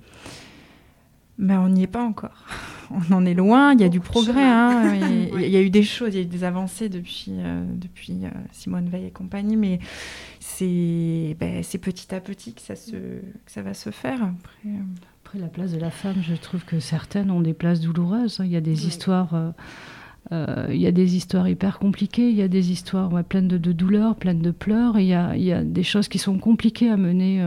Mais 1.42 1.58
on 1.58 1.70
n'y 1.70 1.84
est 1.84 1.88
pas 1.88 2.04
encore. 2.04 2.46
On 2.92 3.14
en 3.14 3.26
est 3.26 3.34
loin, 3.34 3.74
il 3.74 3.82
y 3.82 3.84
a 3.84 3.90
du 3.90 4.00
progrès. 4.00 4.44
Hein, 4.44 4.96
il, 5.40 5.48
y 5.48 5.58
a 5.58 5.62
eu 5.62 5.70
des 5.70 5.82
choses, 5.82 6.14
il 6.14 6.18
y 6.18 6.20
a 6.20 6.24
eu 6.24 6.28
des 6.28 6.44
avancées 6.44 6.88
depuis, 6.88 7.32
euh, 7.32 7.64
depuis 7.74 8.20
Simone 8.52 8.90
Veil 8.90 9.06
et 9.06 9.12
compagnie, 9.12 9.56
mais 9.56 9.80
c'est 10.40 11.36
ben, 11.40 11.64
petit 11.82 12.14
à 12.14 12.20
petit 12.20 12.54
que 12.54 12.62
ça, 12.62 12.76
se, 12.76 12.92
que 12.92 13.52
ça 13.52 13.62
va 13.62 13.74
se 13.74 13.90
faire. 13.90 14.32
Après, 15.24 15.40
la 15.40 15.48
place 15.48 15.72
de 15.72 15.80
la 15.80 15.90
femme, 15.90 16.18
je 16.22 16.36
trouve 16.36 16.64
que 16.64 16.80
certaines 16.80 17.32
ont 17.32 17.42
des 17.42 17.54
places 17.54 17.80
douloureuses. 17.80 18.40
Hein. 18.40 18.46
Il 18.46 18.52
y 18.52 18.58
a 18.58 18.62
des 18.62 18.86
histoires. 18.86 19.34
Euh, 19.34 19.52
euh, 20.32 20.68
il 20.70 20.80
y 20.80 20.86
a 20.86 20.92
des 20.92 21.16
histoires 21.16 21.50
hyper 21.50 21.80
compliquées, 21.80 22.30
il 22.30 22.36
y 22.36 22.44
a 22.44 22.48
des 22.48 22.72
histoires 22.72 23.24
pleines 23.24 23.48
de, 23.48 23.58
douleurs, 23.58 24.16
pleines 24.16 24.44
de 24.44 24.52
pleurs, 24.52 25.00
il 25.00 25.08
y, 25.08 25.16
a, 25.16 25.36
il 25.36 25.42
y, 25.42 25.52
a, 25.52 25.64
des 25.64 25.82
choses 25.82 26.08
qui 26.08 26.20
sont 26.20 26.38
compliquées 26.38 26.90
à 26.90 26.96
mener 26.96 27.44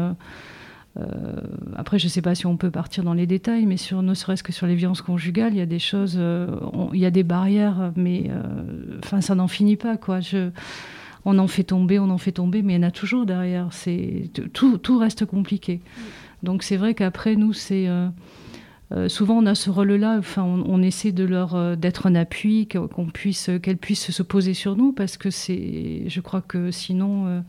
après, 1.76 1.98
je 1.98 2.06
ne 2.06 2.08
sais 2.08 2.22
pas 2.22 2.34
si 2.34 2.46
on 2.46 2.56
peut 2.56 2.70
partir 2.70 3.02
dans 3.02 3.14
les 3.14 3.26
détails, 3.26 3.66
mais 3.66 3.76
sur, 3.76 4.02
ne 4.02 4.14
serait-ce 4.14 4.42
que 4.42 4.52
sur 4.52 4.66
les 4.66 4.76
violences 4.76 5.02
conjugales, 5.02 5.52
il 5.52 5.58
y 5.58 5.62
a 5.62 5.66
des 5.66 5.80
choses, 5.80 6.20
il 6.92 7.00
y 7.00 7.06
a 7.06 7.10
des 7.10 7.24
barrières, 7.24 7.92
mais 7.96 8.30
enfin, 9.02 9.20
ça 9.20 9.34
n'en 9.34 9.48
finit 9.48 9.76
pas, 9.76 9.96
quoi. 9.96 10.20
On 11.24 11.38
en 11.38 11.48
fait 11.48 11.64
tomber, 11.64 11.98
on 11.98 12.10
en 12.10 12.18
fait 12.18 12.32
tomber, 12.32 12.62
mais 12.62 12.74
il 12.74 12.76
y 12.76 12.78
en 12.78 12.86
a 12.86 12.92
toujours 12.92 13.26
derrière. 13.26 13.70
Tout, 14.52 14.98
reste 14.98 15.24
compliqué. 15.24 15.80
Donc 16.42 16.62
c'est 16.62 16.76
vrai 16.76 16.94
qu'après 16.94 17.34
nous, 17.34 17.52
c'est 17.52 17.88
euh, 18.92 19.08
souvent, 19.08 19.38
on 19.38 19.46
a 19.46 19.54
ce 19.54 19.70
rôle-là. 19.70 20.16
Enfin, 20.18 20.42
on, 20.42 20.82
essaie 20.82 21.12
de 21.12 21.24
leur 21.24 21.54
euh, 21.54 21.76
d'être 21.76 22.06
un 22.06 22.14
appui, 22.14 22.68
qu'on 22.68 23.06
puisse, 23.06 23.50
qu'elles 23.62 23.78
puissent 23.78 24.10
se 24.10 24.22
poser 24.22 24.54
sur 24.54 24.76
nous, 24.76 24.92
parce 24.92 25.16
que 25.16 25.30
c'est, 25.30 26.04
je 26.06 26.20
crois 26.20 26.42
que 26.42 26.70
sinon, 26.70 27.42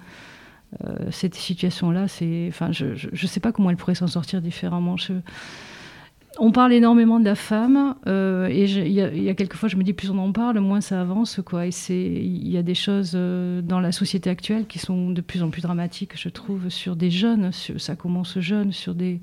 euh, 0.83 0.95
cette 1.11 1.35
situation-là, 1.35 2.07
c'est, 2.07 2.45
enfin, 2.49 2.71
je 2.71 2.85
ne 3.09 3.27
sais 3.27 3.39
pas 3.39 3.51
comment 3.51 3.69
elles 3.69 3.77
pourraient 3.77 3.95
s'en 3.95 4.07
sortir 4.07 4.41
différemment. 4.41 4.95
On 6.37 6.51
parle 6.51 6.73
énormément 6.73 7.19
de 7.21 7.25
la 7.25 7.35
femme 7.35 7.95
euh, 8.07 8.47
et 8.49 8.65
il 8.65 8.91
y, 8.91 9.29
a 9.29 9.33
quelques 9.35 9.55
fois 9.55 9.69
je 9.69 9.77
me 9.77 9.83
dis 9.83 9.93
plus 9.93 10.09
on 10.09 10.17
en 10.17 10.33
parle 10.33 10.59
moins 10.59 10.81
ça 10.81 10.99
avance 10.99 11.39
quoi. 11.45 11.65
Et 11.65 11.71
c'est 11.71 11.97
il 11.97 12.49
y 12.49 12.57
a 12.57 12.61
des 12.61 12.75
choses 12.75 13.13
euh, 13.15 13.61
dans 13.61 13.79
la 13.79 13.93
société 13.93 14.29
actuelle 14.29 14.65
qui 14.67 14.77
sont 14.77 15.11
de 15.11 15.21
plus 15.21 15.43
en 15.43 15.49
plus 15.49 15.61
dramatiques 15.61 16.11
je 16.17 16.27
trouve 16.27 16.67
sur 16.67 16.97
des 16.97 17.09
jeunes 17.09 17.53
ça 17.53 17.95
commence 17.95 18.37
jeune 18.39 18.73
sur 18.73 18.95
de 18.95 19.19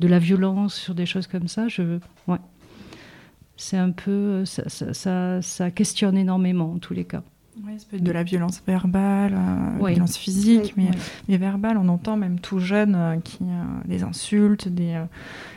la 0.00 0.18
violence 0.18 0.74
sur 0.74 0.96
des 0.96 1.06
choses 1.06 1.28
comme 1.28 1.46
ça. 1.46 1.66
Ouais. 2.26 2.38
C'est 3.56 3.78
un 3.78 3.92
peu 3.92 4.44
ça, 4.44 4.68
ça, 4.68 5.40
ça 5.40 5.70
questionne 5.70 6.18
énormément 6.18 6.72
en 6.72 6.78
tous 6.78 6.92
les 6.92 7.04
cas 7.04 7.22
oui, 7.64 7.78
ça 7.78 7.86
peut 7.90 7.96
être 7.96 8.02
de 8.02 8.12
la 8.12 8.22
violence 8.22 8.62
verbale, 8.66 9.34
euh, 9.34 9.86
violence 9.86 10.16
physique, 10.16 10.74
mais, 10.76 10.90
mais, 11.28 11.36
verbale, 11.36 11.76
on 11.76 11.88
entend 11.88 12.16
même 12.16 12.38
tout 12.40 12.58
jeune 12.58 12.94
euh, 12.94 13.16
qui, 13.18 13.38
euh, 13.42 13.64
des 13.84 14.02
insultes, 14.02 14.68
des, 14.68 15.00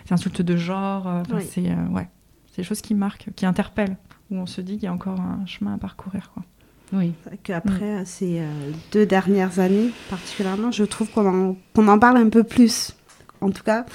insultes 0.09 0.41
de 0.41 0.57
genre. 0.57 1.23
C'est 1.49 1.73
ouais, 1.91 2.09
des 2.57 2.63
choses 2.63 2.81
qui 2.81 2.95
marquent, 2.95 3.29
qui 3.35 3.45
interpellent, 3.45 3.97
où 4.29 4.35
on 4.37 4.45
se 4.45 4.61
dit 4.61 4.73
qu'il 4.73 4.83
y 4.83 4.87
a 4.87 4.93
encore 4.93 5.19
un 5.19 5.45
chemin 5.45 5.75
à 5.75 5.77
parcourir. 5.77 6.31
Quoi. 6.33 6.43
Oui. 6.93 7.13
Après 7.53 8.03
ces 8.05 8.41
deux 8.91 9.05
dernières 9.05 9.59
années, 9.59 9.91
particulièrement, 10.09 10.71
je 10.71 10.83
trouve 10.83 11.09
qu'on 11.11 11.55
en, 11.75 11.87
en, 11.87 11.99
parle 11.99 12.17
un 12.17 12.29
peu 12.29 12.43
plus. 12.43 12.95
En 13.39 13.49
tout 13.49 13.63
cas, 13.63 13.85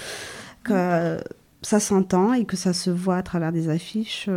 que 0.64 1.18
ça 1.62 1.80
s'entend 1.80 2.32
et 2.32 2.44
que 2.44 2.56
ça 2.56 2.72
se 2.72 2.90
voit 2.90 3.16
à 3.16 3.22
travers 3.22 3.52
des 3.52 3.68
affiches. 3.68 4.30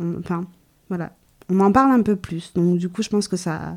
enfin, 0.00 0.42
voilà 0.88 1.12
on 1.48 1.60
en 1.60 1.72
parle 1.72 1.92
un 1.92 2.02
peu 2.02 2.16
plus. 2.16 2.52
Donc 2.54 2.78
du 2.78 2.88
coup, 2.88 3.02
je 3.02 3.08
pense 3.08 3.28
que 3.28 3.36
ça, 3.36 3.76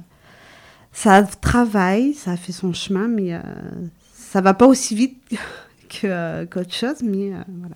ça 0.92 1.24
travaille, 1.24 2.14
ça 2.14 2.32
a 2.32 2.38
fait 2.38 2.52
son 2.52 2.74
chemin, 2.74 3.08
mais 3.08 3.34
euh, 3.34 3.40
ça 4.14 4.42
va 4.42 4.54
pas 4.54 4.68
aussi 4.68 4.96
vite 4.96 5.18
que, 5.90 6.06
euh, 6.08 6.46
qu'autre 6.46 6.74
chose, 6.74 7.02
mais 7.04 7.34
euh, 7.34 7.38
voilà. 7.60 7.76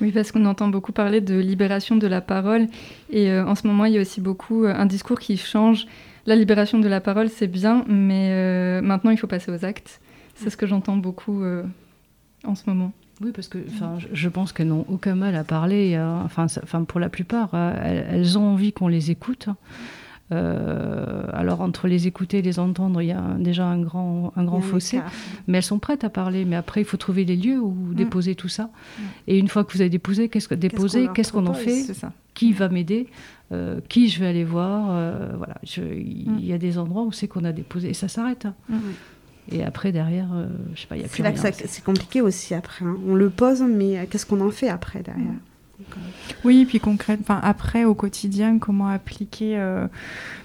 Oui, 0.00 0.10
parce 0.10 0.32
qu'on 0.32 0.44
entend 0.46 0.66
beaucoup 0.66 0.90
parler 0.90 1.20
de 1.20 1.38
libération 1.38 1.94
de 1.94 2.08
la 2.08 2.20
parole, 2.20 2.66
et 3.10 3.32
en 3.38 3.54
ce 3.54 3.68
moment, 3.68 3.84
il 3.84 3.92
y 3.92 3.98
a 3.98 4.00
aussi 4.00 4.20
beaucoup 4.20 4.64
un 4.64 4.86
discours 4.86 5.20
qui 5.20 5.36
change. 5.36 5.86
La 6.26 6.34
libération 6.34 6.80
de 6.80 6.88
la 6.88 7.00
parole, 7.00 7.28
c'est 7.28 7.46
bien, 7.46 7.84
mais 7.86 8.80
maintenant, 8.82 9.12
il 9.12 9.16
faut 9.16 9.28
passer 9.28 9.52
aux 9.52 9.64
actes. 9.64 10.00
C'est 10.34 10.50
ce 10.50 10.56
que 10.56 10.66
j'entends 10.66 10.96
beaucoup 10.96 11.44
en 12.42 12.56
ce 12.56 12.62
moment. 12.66 12.90
Oui, 13.22 13.30
parce 13.32 13.48
que 13.48 13.58
je 14.12 14.28
pense 14.28 14.52
qu'elles 14.52 14.68
n'ont 14.68 14.86
aucun 14.88 15.14
mal 15.14 15.36
à 15.36 15.44
parler. 15.44 15.94
Hein. 15.94 16.24
Enfin, 16.24 16.84
pour 16.84 16.98
la 16.98 17.08
plupart, 17.08 17.50
euh, 17.54 18.06
elles, 18.10 18.38
ont 18.38 18.48
envie 18.52 18.72
qu'on 18.72 18.88
les 18.88 19.10
écoute. 19.10 19.48
Euh, 20.30 21.26
alors 21.34 21.60
entre 21.60 21.88
les 21.88 22.06
écouter 22.06 22.38
et 22.38 22.42
les 22.42 22.58
entendre, 22.58 23.02
il 23.02 23.08
y 23.08 23.12
a 23.12 23.22
déjà 23.38 23.66
un 23.66 23.78
grand, 23.78 24.32
un 24.34 24.44
grand 24.44 24.60
fossé. 24.60 25.00
Mais 25.46 25.58
elles 25.58 25.64
sont 25.64 25.78
prêtes 25.78 26.04
à 26.04 26.10
parler. 26.10 26.44
Mais 26.44 26.56
après, 26.56 26.80
il 26.80 26.84
faut 26.84 26.96
trouver 26.96 27.24
les 27.24 27.36
lieux 27.36 27.60
où 27.60 27.70
mm. 27.70 27.94
déposer 27.94 28.34
tout 28.34 28.48
ça. 28.48 28.64
Mm. 28.64 29.02
Et 29.28 29.38
une 29.38 29.48
fois 29.48 29.64
que 29.64 29.72
vous 29.72 29.80
avez 29.82 29.90
déposé, 29.90 30.28
qu'est-ce 30.28 30.48
que 30.48 30.54
déposé, 30.54 31.08
qu'est-ce 31.14 31.32
qu'on 31.32 31.46
en 31.46 31.54
fait 31.54 31.92
Qui 32.34 32.52
va 32.52 32.68
m'aider 32.68 33.08
euh, 33.52 33.80
Qui 33.88 34.08
je 34.08 34.18
vais 34.18 34.26
aller 34.26 34.44
voir 34.44 34.86
Voilà. 35.36 35.60
Il 35.76 36.32
mm. 36.32 36.38
y, 36.40 36.52
a 36.52 36.58
des 36.58 36.78
endroits 36.78 37.04
où 37.04 37.12
c'est 37.12 37.28
qu'on 37.28 37.44
a 37.44 37.52
déposé 37.52 37.90
et 37.90 37.94
ça 37.94 38.08
s'arrête. 38.08 38.48
Et 39.50 39.64
après, 39.64 39.90
derrière, 39.90 40.28
euh, 40.32 40.46
je 40.74 40.82
sais 40.82 40.86
pas, 40.86 40.96
il 40.96 41.02
y 41.02 41.04
a 41.04 41.08
plus 41.08 41.22
rien. 41.22 41.34
C'est 41.34 41.84
compliqué 41.84 42.20
aussi 42.20 42.54
après. 42.54 42.84
Hein. 42.84 42.96
On 43.06 43.14
le 43.14 43.28
pose, 43.28 43.62
mais 43.62 43.98
euh, 43.98 44.04
qu'est-ce 44.08 44.26
qu'on 44.26 44.40
en 44.40 44.50
fait 44.50 44.68
après 44.68 45.02
derrière? 45.02 45.26
Euh, 45.26 45.96
oui, 46.44 46.64
puis 46.64 46.78
concrètement, 46.78 47.40
après 47.42 47.84
au 47.84 47.94
quotidien, 47.94 48.60
comment 48.60 48.86
appliquer, 48.86 49.60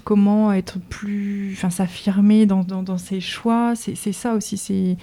comment 0.04 0.52
être 0.52 0.80
plus, 0.80 1.54
enfin 1.54 1.70
s'affirmer 1.70 2.48
dans, 2.48 2.64
dans, 2.64 2.98
ses 2.98 3.22
choix, 3.22 3.74
c'est 3.76 3.96
ça 4.14 4.34
aussi, 4.34 4.58
c'est 4.58 4.98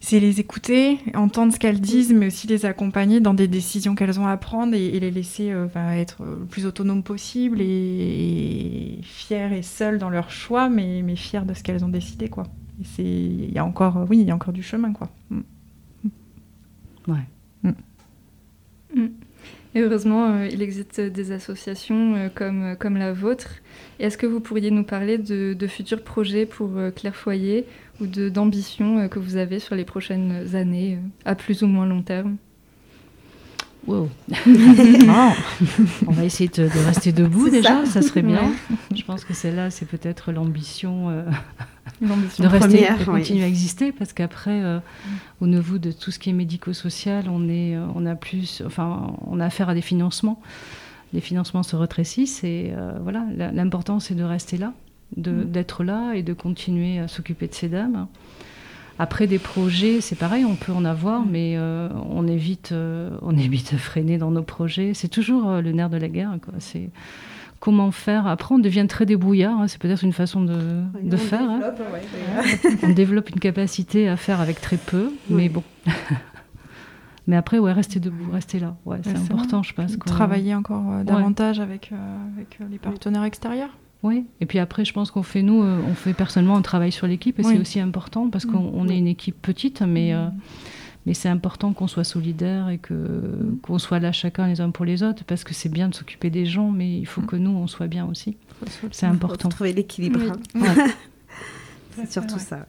c'est 0.00 0.18
les 0.18 0.40
écouter, 0.40 0.98
entendre 1.14 1.52
ce 1.52 1.60
qu'elles 1.60 1.80
disent, 1.80 2.12
mais 2.12 2.26
aussi 2.26 2.48
les 2.48 2.66
accompagner 2.66 3.20
dans 3.20 3.34
des 3.34 3.46
décisions 3.46 3.94
qu'elles 3.94 4.18
ont 4.18 4.26
à 4.26 4.36
prendre 4.36 4.74
et, 4.74 4.98
les 4.98 5.12
laisser 5.12 5.54
être 5.76 6.24
le 6.24 6.44
plus 6.46 6.66
autonomes 6.66 7.04
possible 7.04 7.60
et, 7.60 8.98
fières 9.04 9.52
et 9.52 9.62
seules 9.62 9.98
dans 9.98 10.10
leurs 10.10 10.32
choix, 10.32 10.68
mais, 10.68 11.02
mais 11.02 11.14
fières 11.14 11.46
de 11.46 11.54
ce 11.54 11.62
qu'elles 11.62 11.84
ont 11.84 11.88
décidé, 11.88 12.28
quoi 12.28 12.44
il 12.98 13.52
y 13.52 13.58
a 13.58 13.64
encore, 13.64 14.06
oui, 14.08 14.18
il 14.20 14.26
y 14.26 14.30
a 14.30 14.34
encore 14.34 14.52
du 14.52 14.62
chemin, 14.62 14.92
quoi. 14.92 15.08
Mm. 15.30 15.40
Ouais. 17.08 17.26
Mm. 18.94 19.06
Et 19.74 19.80
heureusement, 19.80 20.32
euh, 20.32 20.48
il 20.50 20.62
existe 20.62 21.00
des 21.00 21.30
associations 21.30 22.16
euh, 22.16 22.28
comme, 22.34 22.76
comme 22.78 22.96
la 22.96 23.12
vôtre. 23.12 23.48
Est-ce 24.00 24.18
que 24.18 24.26
vous 24.26 24.40
pourriez 24.40 24.70
nous 24.70 24.82
parler 24.82 25.16
de, 25.16 25.66
futurs 25.68 26.02
projets 26.02 26.44
pour 26.44 26.76
euh, 26.76 26.90
Claire 26.90 27.14
Foyer 27.14 27.66
ou 28.00 28.06
d'ambitions 28.06 29.08
que 29.08 29.18
vous 29.18 29.36
avez 29.36 29.58
sur 29.58 29.76
les 29.76 29.84
prochaines 29.84 30.56
années, 30.56 30.98
à 31.24 31.34
plus 31.34 31.62
ou 31.62 31.66
moins 31.66 31.86
long 31.86 32.02
terme? 32.02 32.36
Wow. 33.86 34.08
On 36.06 36.12
va 36.12 36.24
essayer 36.24 36.48
de, 36.48 36.68
rester 36.86 37.12
debout 37.12 37.48
déjà, 37.48 37.84
ça. 37.86 38.02
serait 38.02 38.22
bien. 38.22 38.52
Je 38.94 39.02
pense 39.02 39.24
que 39.24 39.34
celle-là, 39.34 39.70
c'est 39.70 39.86
peut-être 39.86 40.32
l'ambition 40.32 41.10
euh, 41.10 41.24
de 42.00 42.46
rester, 42.46 42.88
de 42.98 43.04
continuer 43.04 43.44
à 43.44 43.48
exister, 43.48 43.92
parce 43.92 44.12
qu'après, 44.12 44.62
euh, 44.62 44.78
au 45.40 45.46
niveau 45.46 45.78
de 45.78 45.92
tout 45.92 46.10
ce 46.10 46.18
qui 46.18 46.30
est 46.30 46.34
médico-social, 46.34 47.24
on 47.28 47.48
est, 47.48 47.74
euh, 47.74 47.86
on 47.94 48.06
a 48.06 48.14
plus, 48.14 48.62
enfin, 48.66 49.14
on 49.26 49.40
a 49.40 49.46
affaire 49.46 49.68
à 49.68 49.74
des 49.74 49.82
financements. 49.82 50.40
Les 51.12 51.20
financements 51.20 51.64
se 51.64 51.74
rétrécissent 51.74 52.44
et 52.44 52.72
voilà, 53.02 53.24
l'important 53.52 53.98
c'est 53.98 54.14
de 54.14 54.22
rester 54.22 54.58
là, 54.58 54.72
mm. 55.16 55.44
d'être 55.46 55.82
là 55.82 56.12
et 56.14 56.22
de 56.22 56.32
continuer 56.32 57.00
à 57.00 57.08
s'occuper 57.08 57.48
de 57.48 57.54
ces 57.54 57.68
dames. 57.68 58.06
Après 59.00 59.26
des 59.26 59.38
projets, 59.38 60.02
c'est 60.02 60.14
pareil, 60.14 60.44
on 60.44 60.56
peut 60.56 60.72
en 60.72 60.84
avoir, 60.84 61.22
mm. 61.22 61.30
mais 61.30 61.54
euh, 61.56 61.88
on 62.10 62.28
évite, 62.28 62.72
euh, 62.72 63.08
on 63.22 63.34
évite 63.38 63.72
de 63.72 63.78
freiner 63.78 64.18
dans 64.18 64.30
nos 64.30 64.42
projets. 64.42 64.92
C'est 64.92 65.08
toujours 65.08 65.48
euh, 65.48 65.62
le 65.62 65.72
nerf 65.72 65.88
de 65.88 65.96
la 65.96 66.08
guerre. 66.08 66.36
C'est 66.58 66.90
comment 67.60 67.92
faire. 67.92 68.26
Après, 68.26 68.54
on 68.54 68.58
devient 68.58 68.84
très 68.86 69.06
débrouillard. 69.06 69.58
Hein. 69.58 69.68
C'est 69.68 69.80
peut-être 69.80 70.04
une 70.04 70.12
façon 70.12 70.42
de, 70.42 70.82
de 71.02 71.16
faire. 71.16 71.48
Hein. 71.48 71.62
on 72.82 72.90
développe 72.90 73.30
une 73.30 73.40
capacité 73.40 74.06
à 74.06 74.18
faire 74.18 74.38
avec 74.38 74.60
très 74.60 74.76
peu, 74.76 75.10
mais 75.30 75.48
bon. 75.48 75.62
mais 77.26 77.36
après, 77.36 77.58
ouais, 77.58 77.72
rester 77.72 78.00
debout, 78.00 78.30
rester 78.30 78.58
là. 78.58 78.76
Ouais, 78.84 78.98
c'est 79.02 79.16
important, 79.16 79.62
je 79.62 79.72
pense. 79.72 79.98
Travailler 80.00 80.54
encore 80.54 81.04
davantage 81.04 81.58
avec, 81.58 81.90
avec 82.36 82.58
les 82.70 82.78
partenaires 82.78 83.24
extérieurs. 83.24 83.70
Oui, 84.02 84.24
et 84.40 84.46
puis 84.46 84.58
après, 84.58 84.84
je 84.84 84.92
pense 84.92 85.10
qu'on 85.10 85.22
fait, 85.22 85.42
nous, 85.42 85.62
euh, 85.62 85.78
on 85.86 85.94
fait 85.94 86.14
personnellement 86.14 86.56
un 86.56 86.62
travail 86.62 86.90
sur 86.90 87.06
l'équipe, 87.06 87.38
et 87.38 87.42
c'est 87.42 87.58
aussi 87.58 87.80
important 87.80 88.30
parce 88.30 88.46
qu'on 88.46 88.88
est 88.88 88.96
une 88.96 89.06
équipe 89.06 89.40
petite, 89.42 89.82
mais, 89.82 90.14
euh, 90.14 90.26
mais 91.04 91.12
c'est 91.12 91.28
important 91.28 91.74
qu'on 91.74 91.86
soit 91.86 92.04
solidaire 92.04 92.70
et 92.70 92.78
que, 92.78 92.94
qu'on 93.62 93.78
soit 93.78 93.98
là 93.98 94.10
chacun 94.10 94.46
les 94.46 94.62
uns 94.62 94.70
pour 94.70 94.86
les 94.86 95.02
autres, 95.02 95.24
parce 95.24 95.44
que 95.44 95.52
c'est 95.52 95.68
bien 95.68 95.88
de 95.88 95.94
s'occuper 95.94 96.30
des 96.30 96.46
gens, 96.46 96.70
mais 96.70 96.98
il 96.98 97.06
faut 97.06 97.20
que 97.20 97.36
nous, 97.36 97.50
on 97.50 97.66
soit 97.66 97.88
bien 97.88 98.06
aussi. 98.06 98.38
C'est 98.90 99.06
important. 99.06 99.50
Faut 99.50 99.56
trouver 99.56 99.74
l'équilibre. 99.74 100.20
Hein. 100.54 100.74
c'est 101.96 102.10
surtout 102.10 102.38
ça. 102.38 102.64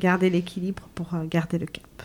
Garder 0.00 0.28
l'équilibre 0.28 0.88
pour 0.94 1.14
euh, 1.14 1.24
garder 1.24 1.58
le 1.58 1.66
cap. 1.66 2.02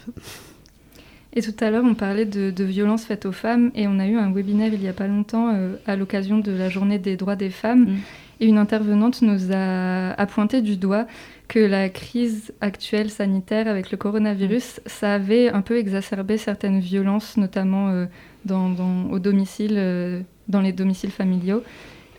Et 1.33 1.41
tout 1.41 1.53
à 1.59 1.69
l'heure, 1.69 1.83
on 1.83 1.95
parlait 1.95 2.25
de, 2.25 2.50
de 2.50 2.63
violences 2.63 3.03
faites 3.03 3.25
aux 3.25 3.31
femmes 3.33 3.71
et 3.75 3.88
on 3.88 4.00
a 4.00 4.07
eu 4.07 4.17
un 4.17 4.31
webinaire 4.31 4.74
il 4.74 4.79
n'y 4.79 4.88
a 4.88 4.93
pas 4.93 5.07
longtemps 5.07 5.53
à 5.86 5.95
l'occasion 5.95 6.39
de 6.39 6.51
la 6.51 6.69
journée 6.69 6.98
des 6.98 7.17
droits 7.17 7.36
des 7.36 7.51
femmes. 7.51 7.83
Mm. 7.83 7.98
Et 8.39 8.48
une 8.48 8.58
intervenante 8.58 9.22
nous 9.22 9.51
a, 9.53 10.25
pointé 10.27 10.62
du 10.62 10.77
doigt 10.77 11.08
que 11.48 11.60
la 11.60 11.89
crise 11.89 12.53
actuelle 12.62 13.10
sanitaire 13.10 13.67
avec 13.67 13.91
le 13.91 13.98
coronavirus, 13.98 14.79
ça 14.86 15.15
avait 15.15 15.50
un 15.50 15.62
peu 15.62 15.77
exacerbé 15.77 16.38
certaines 16.38 16.79
violences, 16.79 17.38
notamment 17.38 17.89
euh, 17.89 18.05
dans, 18.46 18.75
au 19.12 19.19
domicile, 19.19 19.75
euh, 19.77 20.22
dans 20.48 20.62
les 20.62 20.72
domiciles 20.72 21.12
familiaux. 21.12 21.63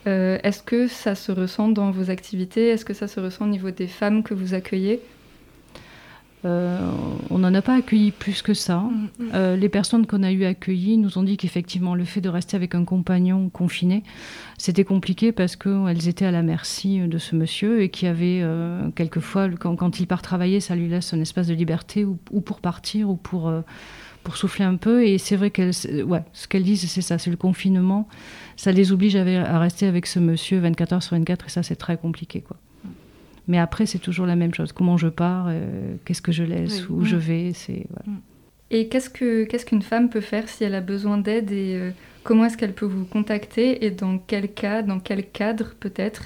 Euh, 0.07 0.39
est-ce 0.43 0.63
que 0.63 0.89
ça 0.89 1.15
se 1.15 1.33
ressent 1.33 1.69
dans 1.69 1.91
vos 1.91 2.11
activités? 2.11 2.69
Est-ce 2.69 2.85
que 2.85 2.95
ça 2.95 3.07
se 3.07 3.21
ressent 3.21 3.45
au 3.45 3.49
niveau 3.49 3.71
des 3.71 3.87
femmes 3.87 4.23
que 4.23 4.35
vous 4.35 4.55
accueillez? 4.55 5.01
Euh, 6.45 6.79
on 7.29 7.39
n'en 7.39 7.53
a 7.53 7.61
pas 7.61 7.75
accueilli 7.75 8.13
plus 8.13 8.43
que 8.43 8.55
ça. 8.55 8.79
Mm, 8.79 9.09
mm. 9.19 9.31
Euh, 9.35 9.57
les 9.57 9.69
personnes 9.69 10.07
qu'on 10.07 10.23
a 10.23 10.33
eu 10.33 10.45
accueillies 10.45 10.97
nous 10.97 11.19
ont 11.19 11.23
dit 11.23 11.37
qu'effectivement, 11.37 11.95
le 11.95 12.05
fait 12.05 12.21
de 12.21 12.29
rester 12.29 12.57
avec 12.57 12.75
un 12.75 12.85
compagnon 12.85 13.51
confiné, 13.51 14.03
c'était 14.57 14.85
compliqué 14.85 15.33
parce 15.33 15.57
qu'elles 15.57 16.09
étaient 16.09 16.25
à 16.25 16.31
la 16.31 16.43
merci 16.43 17.01
de 17.01 17.19
ce 17.19 17.37
monsieur 17.37 17.83
et 17.83 17.91
qui 17.91 18.07
avait 18.07 18.41
euh, 18.43 18.91
quelquefois, 18.95 19.49
quand, 19.51 20.01
il 20.01 20.07
part 20.07 20.23
travailler, 20.23 20.61
ça 20.61 20.75
lui 20.75 20.89
laisse 20.89 21.13
un 21.13 21.21
espace 21.21 21.47
de 21.47 21.55
liberté 21.55 22.05
ou, 22.05 22.17
pour 22.41 22.61
partir 22.61 23.11
ou 23.11 23.17
pour, 23.17 23.53
pour 24.25 24.37
souffler 24.37 24.65
un 24.65 24.77
peu. 24.77 25.05
Et 25.07 25.19
c'est 25.19 25.37
vrai 25.37 25.51
qu'elles, 25.51 25.75
ouais, 26.07 26.23
ce 26.33 26.49
qu'elles 26.49 26.65
disent, 26.65 26.91
c'est 26.91 27.03
ça, 27.03 27.19
c'est 27.19 27.31
le 27.31 27.37
confinement. 27.37 28.09
Ça 28.57 28.73
les 28.73 28.93
oblige 28.93 29.17
à, 29.17 29.59
rester 29.59 29.87
avec 29.87 30.07
ce 30.07 30.19
monsieur 30.19 30.59
24 30.59 30.93
heures 30.95 31.03
sur 31.03 31.17
24 31.17 31.47
et 31.47 31.51
ça, 31.51 31.63
c'est 31.63 31.77
très 31.77 31.99
compliqué. 31.99 32.41
quoi. 32.41 32.57
Mais 33.49 33.59
après, 33.59 33.87
c'est 33.87 33.99
toujours 33.99 34.27
la 34.27 34.37
même 34.37 34.55
chose. 34.55 34.73
Comment 34.73 34.97
je 34.97 35.09
pars, 35.09 35.47
euh, 35.49 35.95
qu'est-ce 36.05 36.23
que 36.23 36.33
je 36.33 36.45
laisse, 36.45 36.89
où 36.89 37.05
je 37.05 37.17
vais. 37.17 37.53
C'est, 37.53 37.87
mm. 38.07 38.17
Et 38.71 38.89
qu'est-ce, 38.89 39.11
que, 39.11 39.45
qu'est-ce 39.45 39.67
qu'une 39.67 39.83
femme 39.83 40.09
peut 40.09 40.21
faire 40.21 40.49
si 40.49 40.63
elle 40.63 40.77
a 40.77 40.81
besoin 40.81 41.19
d'aide 41.19 41.51
et 41.51 41.75
euh, 41.75 41.91
comment 42.23 42.45
est-ce 42.45 42.57
qu'elle 42.57 42.73
peut 42.73 42.87
vous 42.87 43.05
contacter 43.05 43.85
et 43.85 43.91
dans 43.91 44.19
quel 44.19 44.53
cas, 44.53 44.83
dans 44.83 45.01
quel 45.01 45.29
cadre 45.29 45.75
peut-être 45.81 46.23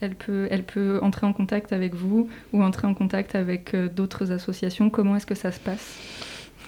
elle 0.00 0.14
peut, 0.14 0.46
elle 0.50 0.62
peut 0.62 1.00
entrer 1.02 1.26
en 1.26 1.32
contact 1.32 1.72
avec 1.72 1.94
vous 1.94 2.28
ou 2.52 2.62
entrer 2.62 2.86
en 2.86 2.94
contact 2.94 3.34
avec 3.34 3.74
euh, 3.74 3.88
d'autres 3.88 4.30
associations? 4.30 4.90
Comment 4.90 5.16
est-ce 5.16 5.26
que 5.26 5.34
ça 5.34 5.50
se 5.50 5.58
passe? 5.58 5.98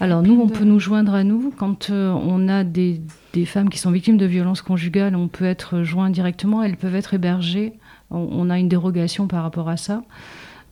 Alors 0.00 0.23
nous, 0.23 0.41
on 0.41 0.49
peut 0.49 0.64
nous 0.64 0.81
joindre 0.81 1.14
à 1.14 1.23
nous 1.23 1.53
quand 1.57 1.91
on 1.91 2.49
a 2.49 2.64
des, 2.64 3.00
des, 3.33 3.45
femmes 3.45 3.69
qui 3.69 3.79
sont 3.79 3.93
victimes 3.93 4.17
de 4.17 4.26
violences 4.26 4.61
conjugales. 4.61 5.14
On 5.14 5.29
peut 5.29 5.45
être 5.45 5.85
joint 5.85 6.11
directement. 6.11 6.64
Elles 6.64 6.76
peuvent 6.76 6.97
être 6.97 7.14
hébergées 7.14 7.75
on, 8.11 8.50
a 8.50 8.58
une 8.58 8.68
dérogation 8.68 9.26
par 9.26 9.42
rapport 9.42 9.68
à 9.68 9.76
ça. 9.76 10.02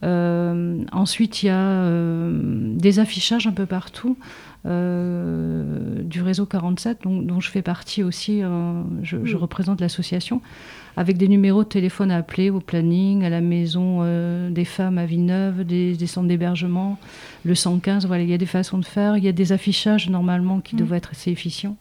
Euh, 0.04 0.84
ensuite, 0.90 1.42
il 1.42 1.46
y 1.46 1.50
a 1.50 1.58
euh, 1.58 2.74
des 2.76 2.98
affichages 2.98 3.46
un 3.46 3.52
peu 3.52 3.66
partout 3.66 4.16
euh, 4.66 6.02
du 6.02 6.22
réseau 6.22 6.46
47, 6.46 7.02
dont, 7.04 7.40
je 7.40 7.50
fais 7.50 7.62
partie 7.62 8.02
aussi. 8.02 8.42
Je, 9.02 9.36
représente 9.36 9.80
l'association 9.80 10.40
avec 10.96 11.16
des 11.16 11.28
numéros 11.28 11.64
de 11.64 11.68
téléphone 11.68 12.10
à 12.10 12.18
appeler 12.18 12.50
au 12.50 12.60
planning, 12.60 13.24
à 13.24 13.30
la 13.30 13.40
maison 13.40 14.04
des 14.50 14.64
femmes 14.64 14.98
à 14.98 15.06
Villeneuve, 15.06 15.64
des, 15.64 16.06
centres 16.06 16.28
d'hébergement, 16.28 16.98
le 17.44 17.54
115. 17.54 18.06
Voilà, 18.06 18.24
il 18.24 18.30
y 18.30 18.34
a 18.34 18.38
des 18.38 18.46
façons 18.46 18.78
de 18.78 18.84
faire. 18.84 19.16
Il 19.16 19.24
y 19.24 19.28
a 19.28 19.32
des 19.32 19.52
affichages 19.52 20.10
normalement 20.10 20.60
qui 20.60 20.74
mmh. 20.74 20.78
devraient 20.78 20.98
être 20.98 21.10
assez 21.12 21.30
efficients. 21.30 21.76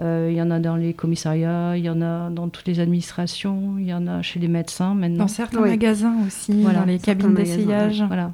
Euh, 0.00 0.28
il 0.30 0.36
y 0.36 0.42
en 0.42 0.50
a 0.50 0.60
dans 0.60 0.76
les 0.76 0.94
commissariats, 0.94 1.76
il 1.76 1.84
y 1.84 1.90
en 1.90 2.00
a 2.00 2.30
dans 2.30 2.48
toutes 2.48 2.68
les 2.68 2.78
administrations, 2.78 3.76
il 3.78 3.86
y 3.86 3.94
en 3.94 4.06
a 4.06 4.22
chez 4.22 4.38
les 4.38 4.46
médecins 4.46 4.94
maintenant. 4.94 5.24
Dans 5.24 5.28
certains 5.28 5.60
magasins 5.60 6.14
aussi, 6.26 6.62
dans 6.62 6.84
les 6.84 6.98
cabines 6.98 7.34
d'essayage. 7.34 8.04
Voilà. 8.06 8.30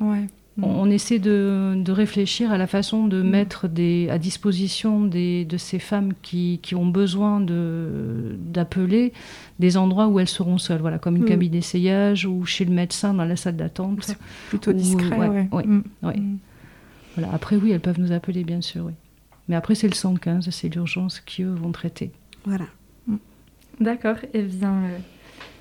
On, 0.62 0.88
essaie 0.88 1.18
de, 1.18 1.82
réfléchir 1.88 2.52
à 2.52 2.58
la 2.58 2.68
façon 2.68 3.08
de 3.08 3.22
mm. 3.22 3.28
mettre 3.28 3.68
des, 3.68 4.08
à 4.10 4.18
disposition 4.18 5.02
des, 5.02 5.44
de 5.44 5.56
ces 5.56 5.80
femmes 5.80 6.12
qui, 6.22 6.60
qui 6.62 6.76
ont 6.76 6.86
besoin 6.86 7.40
d'appeler 7.40 9.12
des 9.58 9.76
endroits 9.76 10.06
où 10.06 10.20
elles 10.20 10.28
seront 10.28 10.58
seules, 10.58 10.80
voilà, 10.80 10.98
comme 10.98 11.16
une 11.16 11.24
mm. 11.24 11.28
cabine 11.28 11.50
d'essayage 11.50 12.26
ou 12.26 12.44
chez 12.44 12.64
le 12.64 12.72
médecin 12.72 13.14
dans 13.14 13.24
la 13.24 13.36
salle 13.36 13.56
d'attente. 13.56 14.14
Plutôt 14.48 14.72
discret, 14.72 15.48
ouais, 15.50 15.66
mm. 15.66 15.82
Voilà. 17.16 17.32
Après, 17.32 17.56
oui, 17.56 17.72
elles 17.72 17.80
peuvent 17.80 18.00
nous 18.00 18.12
appeler, 18.12 18.44
bien 18.44 18.60
sûr. 18.60 18.84
Oui. 18.84 18.92
Mais 19.48 19.56
après, 19.56 19.74
c'est 19.74 19.88
le 19.88 19.94
115, 19.94 20.48
c'est 20.50 20.68
l'urgence 20.68 21.20
qui, 21.20 21.42
eux, 21.42 21.54
vont 21.54 21.72
traiter. 21.72 22.12
Voilà. 22.44 22.66
Mm. 23.06 23.16
D'accord. 23.80 24.16
Eh 24.32 24.42
bien, 24.42 24.84
euh, 24.84 24.98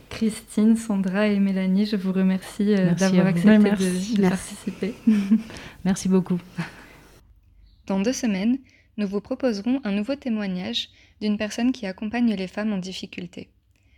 Christine, 0.10 0.76
Sandra 0.78 1.28
et 1.28 1.40
Mélanie, 1.40 1.86
je 1.86 1.96
vous 1.96 2.14
remercie 2.14 2.74
euh, 2.76 2.94
d'avoir 2.94 3.28
accepté 3.28 3.58
de, 3.58 4.30
participer. 4.30 4.94
Merci 5.86 6.08
beaucoup. 6.08 6.40
Dans 7.88 8.00
deux 8.00 8.14
semaines, 8.14 8.58
nous 8.98 9.08
vous 9.08 9.22
proposerons 9.22 9.82
un 9.84 9.92
nouveau 9.92 10.16
témoignage 10.16 10.90
d'une 11.20 11.38
personne 11.38 11.72
qui 11.72 11.86
accompagne 11.86 12.34
les 12.34 12.48
femmes 12.48 12.74
en 12.74 12.78
difficulté. 12.78 13.50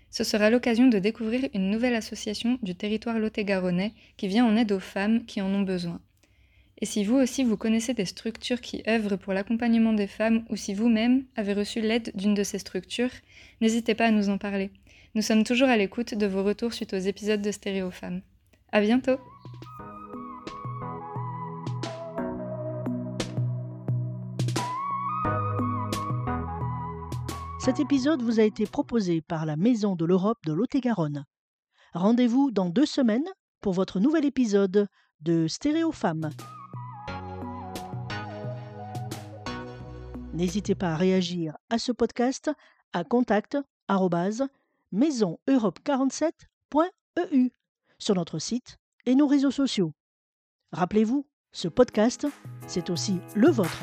Ce 0.10 0.24
sera 0.24 0.50
l'occasion 0.50 0.88
de 0.88 0.98
découvrir 0.98 1.50
une 1.54 1.70
nouvelle 1.70 1.96
association 1.96 2.58
du 2.64 2.74
territoire 2.74 3.20
lot-et-garonnais 3.20 3.94
qui 4.16 4.28
vient 4.30 4.46
en 4.46 4.56
aide 4.56 4.72
aux 4.72 4.80
femmes 4.80 5.26
qui 5.26 5.42
en 5.42 5.54
ont 5.54 5.64
besoin. 5.64 6.00
Et 6.80 6.86
si 6.86 7.06
vous 7.06 7.16
aussi 7.16 7.44
vous 7.44 7.56
connaissez 7.56 7.94
des 7.94 8.06
structures 8.06 8.60
qui 8.60 8.84
œuvrent 8.88 9.18
pour 9.18 9.32
l'accompagnement 9.32 9.94
des 9.94 10.08
femmes 10.08 10.44
ou 10.50 10.58
si 10.58 10.74
vous-même 10.74 11.24
avez 11.38 11.54
reçu 11.54 11.80
l'aide 11.80 12.12
d'une 12.16 12.34
de 12.34 12.44
ces 12.44 12.60
structures, 12.60 13.12
n'hésitez 13.62 13.96
pas 13.96 14.08
à 14.08 14.12
nous 14.12 14.30
en 14.30 14.38
parler. 14.38 14.72
Nous 15.16 15.22
sommes 15.22 15.46
toujours 15.46 15.70
à 15.70 15.78
l'écoute 15.78 16.14
de 16.16 16.26
vos 16.26 16.44
retours 16.44 16.74
suite 16.74 16.94
aux 16.94 16.98
épisodes 16.98 17.42
de 17.42 17.52
Stéréo 17.52 17.92
Femmes. 17.92 18.22
À 18.74 18.82
bientôt! 18.82 19.18
Cet 27.60 27.80
épisode 27.80 28.22
vous 28.22 28.42
a 28.42 28.44
été 28.44 28.66
proposé 28.66 29.22
par 29.22 29.46
la 29.46 29.56
Maison 29.56 29.96
de 29.96 30.06
l'Europe 30.06 30.38
de 30.46 30.52
Lot-et-Garonne. 30.54 31.24
Rendez-vous 31.94 32.52
dans 32.52 32.70
deux 32.70 32.86
semaines 32.86 33.26
pour 33.62 33.72
votre 33.72 34.02
nouvel 34.02 34.26
épisode 34.26 34.88
de 35.22 35.48
Stéréo 35.48 35.94
Femmes. 35.94 36.30
N'hésitez 40.36 40.76
pas 40.76 40.92
à 40.92 40.98
réagir 40.98 41.58
à 41.70 41.80
ce 41.80 41.94
podcast 41.94 42.52
à 42.92 43.06
contact 43.06 43.58
maisoneurope47.eu 44.94 47.52
sur 47.98 48.16
notre 48.16 48.40
site 48.40 48.78
et 49.06 49.16
nos 49.16 49.28
réseaux 49.28 49.52
sociaux. 49.52 49.94
Rappelez-vous, 50.74 51.26
ce 51.54 51.70
podcast, 51.70 52.28
c'est 52.68 52.90
aussi 52.90 53.20
le 53.34 53.50
vôtre. 53.50 53.82